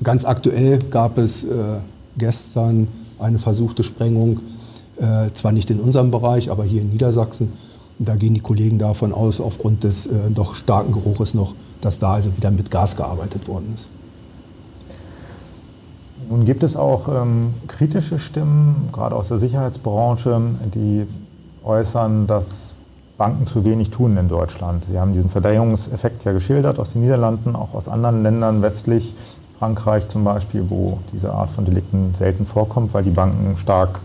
Ganz 0.02 0.26
aktuell 0.26 0.80
gab 0.90 1.18
es 1.18 1.44
äh, 1.44 1.80
gestern 2.18 2.88
eine 3.20 3.40
versuchte 3.40 3.84
Sprengung, 3.84 4.40
äh, 4.98 5.30
zwar 5.34 5.52
nicht 5.52 5.70
in 5.70 5.80
unserem 5.80 6.12
Bereich, 6.12 6.52
aber 6.52 6.64
hier 6.64 6.82
in 6.82 6.90
Niedersachsen. 6.90 7.54
Da 8.00 8.16
gehen 8.16 8.34
die 8.34 8.42
Kollegen 8.42 8.80
davon 8.80 9.14
aus, 9.14 9.40
aufgrund 9.40 9.84
des 9.84 10.10
doch 10.34 10.56
starken 10.56 10.94
Geruches 10.94 11.34
noch, 11.34 11.54
dass 11.80 12.00
da 12.00 12.14
also 12.14 12.36
wieder 12.36 12.52
mit 12.52 12.72
Gas 12.72 12.96
gearbeitet 12.96 13.48
worden 13.48 13.72
ist. 13.76 13.88
Nun 16.30 16.46
gibt 16.46 16.64
es 16.64 16.76
auch 16.76 17.08
ähm, 17.10 17.54
kritische 17.68 18.18
Stimmen, 18.18 18.90
gerade 18.92 19.16
aus 19.16 19.28
der 19.28 19.40
Sicherheitsbranche, 19.40 20.42
die 20.74 21.06
äußern, 21.64 22.28
dass 22.28 22.76
Banken 23.18 23.46
zu 23.46 23.64
wenig 23.66 23.92
tun 23.92 24.18
in 24.18 24.30
Deutschland. 24.30 24.88
Sie 24.90 25.00
haben 25.00 25.14
diesen 25.14 25.30
Verdrängungseffekt 25.30 26.24
ja 26.24 26.32
geschildert 26.32 26.80
aus 26.80 26.94
den 26.94 27.04
Niederlanden, 27.04 27.56
auch 27.56 27.74
aus 27.74 27.88
anderen 27.88 28.24
Ländern 28.24 28.62
westlich, 28.62 29.14
Frankreich 29.60 30.10
zum 30.10 30.24
Beispiel, 30.24 30.66
wo 30.70 30.98
diese 31.14 31.32
Art 31.32 31.52
von 31.52 31.66
Delikten 31.66 32.16
selten 32.18 32.46
vorkommt, 32.46 32.94
weil 32.94 33.04
die 33.04 33.12
Banken 33.12 33.56
stark 33.58 34.00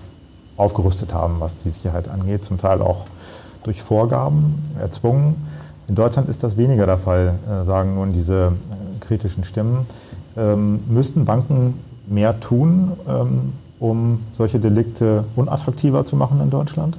aufgerüstet 0.56 1.14
haben, 1.14 1.36
was 1.40 1.62
die 1.62 1.70
Sicherheit 1.70 2.08
angeht, 2.08 2.44
zum 2.44 2.58
Teil 2.58 2.82
auch 2.82 3.06
durch 3.68 3.82
Vorgaben 3.82 4.62
erzwungen. 4.80 5.36
In 5.88 5.94
Deutschland 5.94 6.30
ist 6.30 6.42
das 6.42 6.56
weniger 6.56 6.86
der 6.86 6.96
Fall, 6.96 7.34
äh, 7.46 7.66
sagen 7.66 7.96
nun 7.96 8.14
diese 8.14 8.46
äh, 8.46 8.98
kritischen 9.00 9.44
Stimmen. 9.44 9.84
Ähm, 10.38 10.80
müssten 10.88 11.26
Banken 11.26 11.74
mehr 12.06 12.40
tun, 12.40 12.92
ähm, 13.06 13.52
um 13.78 14.20
solche 14.32 14.58
Delikte 14.58 15.24
unattraktiver 15.36 16.06
zu 16.06 16.16
machen 16.16 16.40
in 16.40 16.48
Deutschland? 16.48 16.96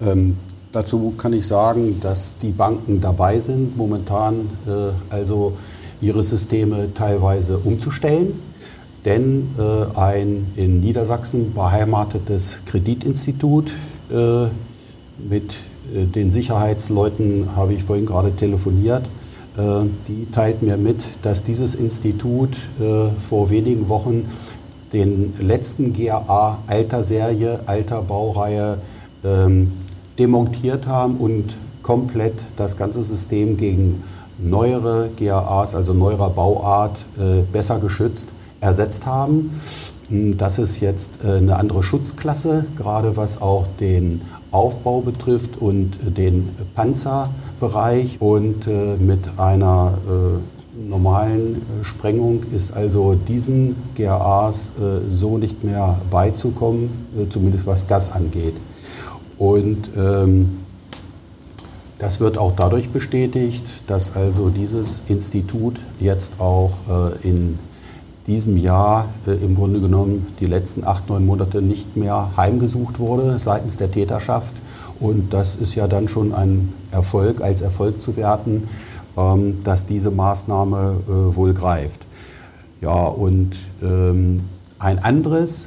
Ähm, 0.00 0.38
dazu 0.72 1.12
kann 1.18 1.34
ich 1.34 1.46
sagen, 1.46 2.00
dass 2.00 2.38
die 2.38 2.52
Banken 2.52 3.02
dabei 3.02 3.38
sind, 3.38 3.76
momentan 3.76 4.48
äh, 4.66 5.14
also 5.14 5.58
ihre 6.00 6.22
Systeme 6.22 6.94
teilweise 6.94 7.58
umzustellen. 7.58 8.32
Denn 9.04 9.50
äh, 9.58 9.98
ein 9.98 10.52
in 10.56 10.80
Niedersachsen 10.80 11.52
beheimatetes 11.52 12.60
Kreditinstitut 12.64 13.70
äh, 14.10 14.46
mit 15.28 15.52
den 15.92 16.30
Sicherheitsleuten 16.30 17.50
habe 17.56 17.74
ich 17.74 17.84
vorhin 17.84 18.06
gerade 18.06 18.34
telefoniert. 18.34 19.04
Äh, 19.56 19.86
die 20.08 20.30
teilt 20.30 20.62
mir 20.62 20.76
mit, 20.76 21.00
dass 21.22 21.44
dieses 21.44 21.74
Institut 21.74 22.56
äh, 22.80 23.10
vor 23.18 23.50
wenigen 23.50 23.88
Wochen 23.88 24.26
den 24.92 25.34
letzten 25.38 25.92
GAA 25.92 26.58
alter 26.66 27.02
Serie, 27.02 27.60
alter 27.66 28.02
Baureihe 28.02 28.78
ähm, 29.24 29.72
demontiert 30.18 30.86
haben 30.86 31.16
und 31.16 31.54
komplett 31.82 32.34
das 32.56 32.76
ganze 32.76 33.02
System 33.02 33.56
gegen 33.56 34.02
neuere 34.38 35.10
GAAs, 35.18 35.74
also 35.74 35.94
neuerer 35.94 36.30
Bauart, 36.30 37.04
besser 37.52 37.78
geschützt 37.78 38.28
ersetzt 38.60 39.06
haben. 39.06 39.60
Hm, 40.08 40.36
das 40.36 40.58
ist 40.58 40.80
jetzt 40.80 41.24
eine 41.24 41.56
andere 41.56 41.82
Schutzklasse, 41.82 42.64
gerade 42.76 43.16
was 43.16 43.40
auch 43.42 43.66
den 43.80 44.22
Aufbau 44.52 45.00
betrifft 45.00 45.60
und 45.60 45.96
den 46.16 46.50
Panzerbereich 46.74 48.20
und 48.20 48.66
äh, 48.66 48.96
mit 48.96 49.38
einer 49.38 49.94
äh, 50.06 50.88
normalen 50.88 51.62
Sprengung 51.82 52.44
ist 52.54 52.72
also 52.72 53.14
diesen 53.14 53.76
GRAs 53.96 54.72
äh, 54.78 55.08
so 55.08 55.38
nicht 55.38 55.64
mehr 55.64 56.00
beizukommen, 56.10 56.90
zumindest 57.28 57.66
was 57.66 57.86
Gas 57.86 58.12
angeht. 58.12 58.54
Und 59.38 59.90
ähm, 59.96 60.58
das 61.98 62.20
wird 62.20 62.36
auch 62.36 62.52
dadurch 62.56 62.90
bestätigt, 62.90 63.64
dass 63.86 64.16
also 64.16 64.48
dieses 64.48 65.04
Institut 65.08 65.78
jetzt 66.00 66.40
auch 66.40 66.72
äh, 66.88 67.28
in 67.28 67.58
diesem 68.26 68.56
Jahr 68.56 69.06
äh, 69.26 69.32
im 69.32 69.54
Grunde 69.54 69.80
genommen 69.80 70.26
die 70.40 70.46
letzten 70.46 70.84
acht, 70.84 71.08
neun 71.08 71.26
Monate 71.26 71.60
nicht 71.60 71.96
mehr 71.96 72.30
heimgesucht 72.36 72.98
wurde 72.98 73.38
seitens 73.38 73.76
der 73.76 73.90
Täterschaft. 73.90 74.54
Und 75.00 75.32
das 75.32 75.56
ist 75.56 75.74
ja 75.74 75.88
dann 75.88 76.08
schon 76.08 76.32
ein 76.32 76.72
Erfolg, 76.90 77.40
als 77.40 77.60
Erfolg 77.60 78.00
zu 78.00 78.16
werten, 78.16 78.68
ähm, 79.16 79.58
dass 79.64 79.86
diese 79.86 80.10
Maßnahme 80.10 80.96
äh, 81.06 81.36
wohl 81.36 81.54
greift. 81.54 82.06
Ja, 82.80 83.06
und 83.06 83.56
ähm, 83.82 84.42
ein 84.78 84.98
anderes 84.98 85.66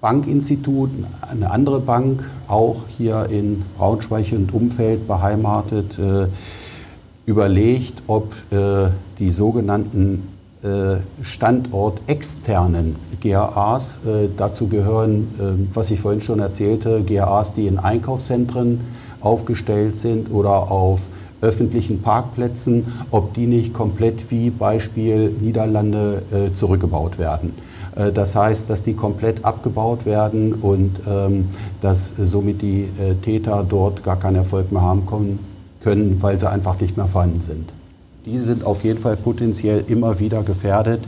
Bankinstitut, 0.00 0.90
eine 1.20 1.50
andere 1.50 1.80
Bank, 1.80 2.24
auch 2.48 2.84
hier 2.88 3.28
in 3.30 3.62
Braunschweig 3.76 4.32
und 4.32 4.52
Umfeld 4.54 5.06
beheimatet, 5.06 5.98
äh, 5.98 6.26
überlegt, 7.26 8.02
ob 8.06 8.32
äh, 8.50 8.88
die 9.18 9.30
sogenannten 9.30 10.26
standortexternen 11.22 12.96
GAAs, 13.20 13.98
äh, 14.06 14.28
dazu 14.36 14.68
gehören, 14.68 15.28
äh, 15.38 15.74
was 15.74 15.90
ich 15.90 16.00
vorhin 16.00 16.20
schon 16.20 16.40
erzählte, 16.40 17.02
GAAs, 17.02 17.54
die 17.54 17.66
in 17.66 17.78
Einkaufszentren 17.78 18.80
aufgestellt 19.20 19.96
sind 19.96 20.30
oder 20.30 20.70
auf 20.70 21.08
öffentlichen 21.40 22.02
Parkplätzen, 22.02 22.86
ob 23.10 23.34
die 23.34 23.46
nicht 23.46 23.72
komplett 23.72 24.30
wie 24.30 24.50
Beispiel 24.50 25.30
Niederlande 25.40 26.22
äh, 26.30 26.52
zurückgebaut 26.52 27.18
werden. 27.18 27.54
Äh, 27.96 28.12
das 28.12 28.36
heißt, 28.36 28.68
dass 28.68 28.82
die 28.82 28.94
komplett 28.94 29.44
abgebaut 29.44 30.04
werden 30.06 30.52
und 30.52 31.00
ähm, 31.08 31.48
dass 31.80 32.12
somit 32.16 32.62
die 32.62 32.82
äh, 32.82 33.14
Täter 33.22 33.64
dort 33.66 34.02
gar 34.02 34.18
keinen 34.18 34.36
Erfolg 34.36 34.72
mehr 34.72 34.82
haben 34.82 35.06
können, 35.82 36.16
weil 36.20 36.38
sie 36.38 36.50
einfach 36.50 36.78
nicht 36.80 36.96
mehr 36.96 37.06
vorhanden 37.06 37.40
sind. 37.40 37.72
Die 38.26 38.38
sind 38.38 38.64
auf 38.64 38.84
jeden 38.84 38.98
Fall 38.98 39.16
potenziell 39.16 39.84
immer 39.86 40.18
wieder 40.18 40.42
gefährdet, 40.42 41.00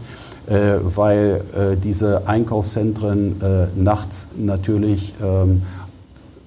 äh, 0.47 0.79
weil 0.83 1.43
diese 1.83 2.27
Einkaufszentren 2.27 3.37
nachts 3.77 4.29
natürlich 4.39 5.15
ähm, 5.23 5.63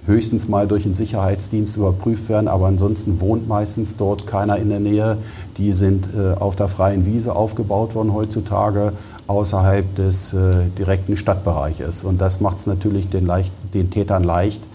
höchstens 0.06 0.48
mal 0.48 0.68
durch 0.68 0.84
den 0.84 0.94
Sicherheitsdienst 0.94 1.78
überprüft 1.78 2.30
werden, 2.30 2.48
aber 2.48 2.68
ansonsten 2.68 3.22
wohnt 3.22 3.48
meistens 3.48 3.96
dort 3.96 4.28
keiner 4.28 4.58
in 4.58 4.70
der 4.70 4.80
Nähe. 4.80 5.18
Die 5.58 5.72
sind 5.74 6.10
auf 6.40 6.56
der 6.56 6.68
freien 6.68 7.06
Wiese 7.06 7.36
aufgebaut 7.36 7.96
worden 7.96 8.14
heutzutage 8.14 8.94
außerhalb 9.28 9.96
des 9.96 10.34
äh, 10.34 10.70
direkten 10.78 11.18
Stadtbereiches. 11.18 12.04
Und 12.04 12.22
das 12.22 12.42
macht 12.42 12.60
es 12.60 12.68
natürlich 12.68 13.10
den, 13.10 13.26
leicht, 13.26 13.54
den, 13.74 13.90
Tätern 13.90 14.24
leicht, 14.24 14.64
äh, 14.64 14.68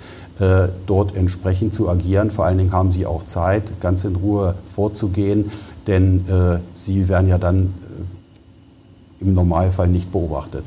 dort 0.87 1.15
entsprechend 1.17 1.75
zu 1.75 1.91
agieren. 1.91 2.31
Vor 2.31 2.47
allen 2.47 2.57
Dingen 2.57 2.73
haben 2.73 2.93
sie 2.93 3.05
auch 3.05 3.25
Zeit, 3.25 3.79
ganz 3.81 4.05
in 4.05 4.17
Ruhe 4.17 4.55
vorzugehen, 4.65 5.51
denn 5.87 6.27
äh, 6.29 6.61
sie 6.73 7.09
werden 7.11 7.29
ja 7.29 7.37
dann 7.37 7.59
äh, 7.59 9.23
im 9.23 9.35
Normalfall 9.35 9.89
nicht 9.89 10.11
beobachtet. 10.11 10.65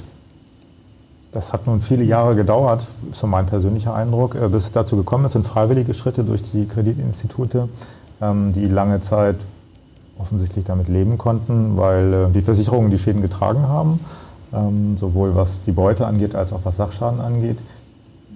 Das 1.33 1.51
hat 1.51 1.65
nun 1.65 1.81
viele 1.81 2.03
Jahre 2.03 2.35
gedauert, 2.35 2.85
so 3.11 3.25
mein 3.25 3.47
persönlicher 3.47 3.95
Eindruck, 3.95 4.35
äh, 4.35 4.47
bis 4.49 4.65
es 4.65 4.71
dazu 4.71 4.95
gekommen 4.95 5.25
ist, 5.25 5.31
sind 5.31 5.47
freiwillige 5.47 5.95
Schritte 5.95 6.23
durch 6.23 6.43
die 6.51 6.67
Kreditinstitute, 6.67 7.69
ähm, 8.21 8.53
die 8.53 8.67
lange 8.67 9.01
Zeit 9.01 9.37
offensichtlich 10.19 10.65
damit 10.65 10.89
leben 10.89 11.17
konnten, 11.17 11.75
weil 11.75 12.13
äh, 12.13 12.29
die 12.31 12.43
Versicherungen 12.43 12.91
die 12.91 12.99
Schäden 12.99 13.23
getragen 13.23 13.67
haben, 13.67 13.99
ähm, 14.53 14.95
sowohl 14.95 15.35
was 15.35 15.63
die 15.65 15.71
Beute 15.71 16.05
angeht 16.05 16.35
als 16.35 16.53
auch 16.53 16.61
was 16.63 16.77
Sachschaden 16.77 17.19
angeht. 17.19 17.57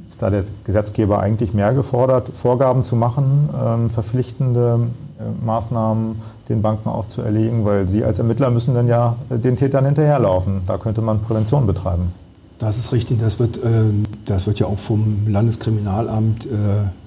Ist 0.07 0.21
da 0.21 0.29
der 0.29 0.43
Gesetzgeber 0.63 1.19
eigentlich 1.19 1.53
mehr 1.53 1.73
gefordert, 1.73 2.29
Vorgaben 2.29 2.83
zu 2.83 2.95
machen, 2.95 3.49
ähm, 3.61 3.89
verpflichtende 3.89 4.87
äh, 5.19 5.45
Maßnahmen 5.45 6.21
den 6.49 6.61
Banken 6.61 6.89
aufzuerlegen, 6.89 7.65
weil 7.65 7.89
sie 7.89 8.05
als 8.05 8.19
Ermittler 8.19 8.49
müssen 8.49 8.73
dann 8.73 8.87
ja 8.87 9.17
äh, 9.29 9.37
den 9.37 9.57
Tätern 9.57 9.85
hinterherlaufen. 9.85 10.61
Da 10.65 10.77
könnte 10.77 11.01
man 11.01 11.21
Prävention 11.21 11.67
betreiben. 11.67 12.13
Das 12.57 12.77
ist 12.77 12.91
richtig. 12.93 13.19
Das 13.19 13.39
wird, 13.39 13.59
ähm, 13.63 14.03
das 14.25 14.47
wird 14.47 14.59
ja 14.59 14.67
auch 14.67 14.79
vom 14.79 15.27
Landeskriminalamt 15.27 16.47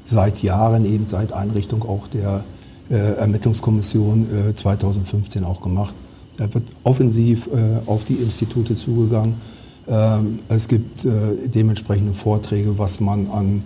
seit 0.05 0.43
Jahren, 0.43 0.85
eben 0.85 1.07
seit 1.07 1.33
Einrichtung 1.33 1.83
auch 1.83 2.09
der 2.09 2.43
äh, 2.91 2.97
Ermittlungskommission 3.19 4.27
2015 4.55 5.43
äh, 5.43 5.47
auch 5.47 5.61
gemacht. 5.61 5.95
Da 6.37 6.53
wird 6.53 6.73
offensiv 6.85 7.49
äh, 7.49 7.89
auf 7.89 8.05
die 8.05 8.15
Institute 8.15 8.75
zugegangen. 8.75 9.35
Ähm, 9.91 10.39
es 10.49 10.69
gibt 10.69 11.05
dementsprechende 11.05 12.15
Vorträge, 12.15 12.79
was 12.79 13.01
man 13.01 13.27
an 13.29 13.63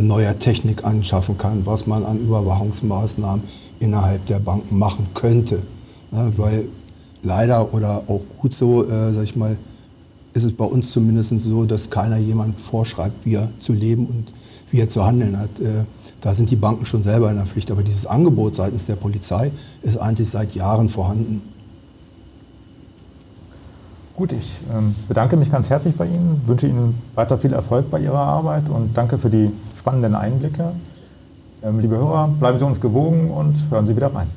neuer 0.00 0.38
Technik 0.38 0.84
anschaffen 0.84 1.38
kann, 1.38 1.66
was 1.66 1.86
man 1.88 2.04
an 2.04 2.20
Überwachungsmaßnahmen 2.20 3.42
innerhalb 3.80 4.24
der 4.26 4.38
Banken 4.38 4.78
machen 4.78 5.08
könnte. 5.12 5.62
weil 6.10 6.66
leider 7.24 7.74
oder 7.74 8.04
auch 8.06 8.20
gut 8.38 8.54
so, 8.54 8.86
sag 8.86 9.24
ich 9.24 9.34
mal, 9.34 9.56
ist 10.34 10.44
es 10.44 10.52
bei 10.52 10.64
uns 10.64 10.92
zumindest 10.92 11.38
so, 11.40 11.64
dass 11.64 11.90
keiner 11.90 12.16
jemand 12.16 12.56
vorschreibt, 12.58 13.26
wie 13.26 13.34
er 13.34 13.50
zu 13.58 13.72
leben 13.72 14.06
und 14.06 14.32
wie 14.70 14.80
er 14.80 14.88
zu 14.88 15.04
handeln 15.04 15.36
hat. 15.36 15.50
Da 16.20 16.32
sind 16.32 16.50
die 16.50 16.56
Banken 16.56 16.86
schon 16.86 17.02
selber 17.02 17.28
in 17.30 17.36
der 17.36 17.46
Pflicht. 17.46 17.72
Aber 17.72 17.82
dieses 17.82 18.06
Angebot 18.06 18.54
seitens 18.54 18.86
der 18.86 18.94
Polizei 18.94 19.50
ist 19.82 19.96
eigentlich 19.96 20.30
seit 20.30 20.54
Jahren 20.54 20.88
vorhanden. 20.88 21.42
Gut, 24.14 24.32
ich 24.32 24.60
ähm, 24.72 24.94
bedanke 25.08 25.36
mich 25.36 25.50
ganz 25.50 25.70
herzlich 25.70 25.96
bei 25.96 26.04
Ihnen, 26.06 26.42
wünsche 26.46 26.66
Ihnen 26.66 27.00
weiter 27.14 27.38
viel 27.38 27.54
Erfolg 27.54 27.90
bei 27.90 27.98
Ihrer 27.98 28.18
Arbeit 28.18 28.68
und 28.68 28.96
danke 28.96 29.18
für 29.18 29.30
die 29.30 29.50
spannenden 29.76 30.14
Einblicke. 30.14 30.72
Ähm, 31.62 31.80
liebe 31.80 31.96
Hörer, 31.96 32.28
bleiben 32.28 32.58
Sie 32.58 32.64
uns 32.64 32.80
gewogen 32.80 33.30
und 33.30 33.54
hören 33.70 33.86
Sie 33.86 33.94
wieder 33.96 34.14
rein. 34.14 34.28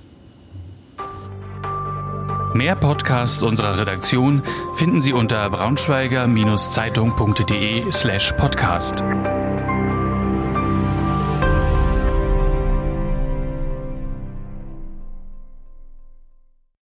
Mehr 2.53 2.75
Podcasts 2.77 3.43
unserer 3.43 3.77
Redaktion 3.77 4.41
finden 4.75 5.01
Sie 5.01 5.11
unter 5.11 5.49
braunschweiger-zeitung.de 5.49 7.91
slash 7.91 8.31
podcast. 8.37 9.03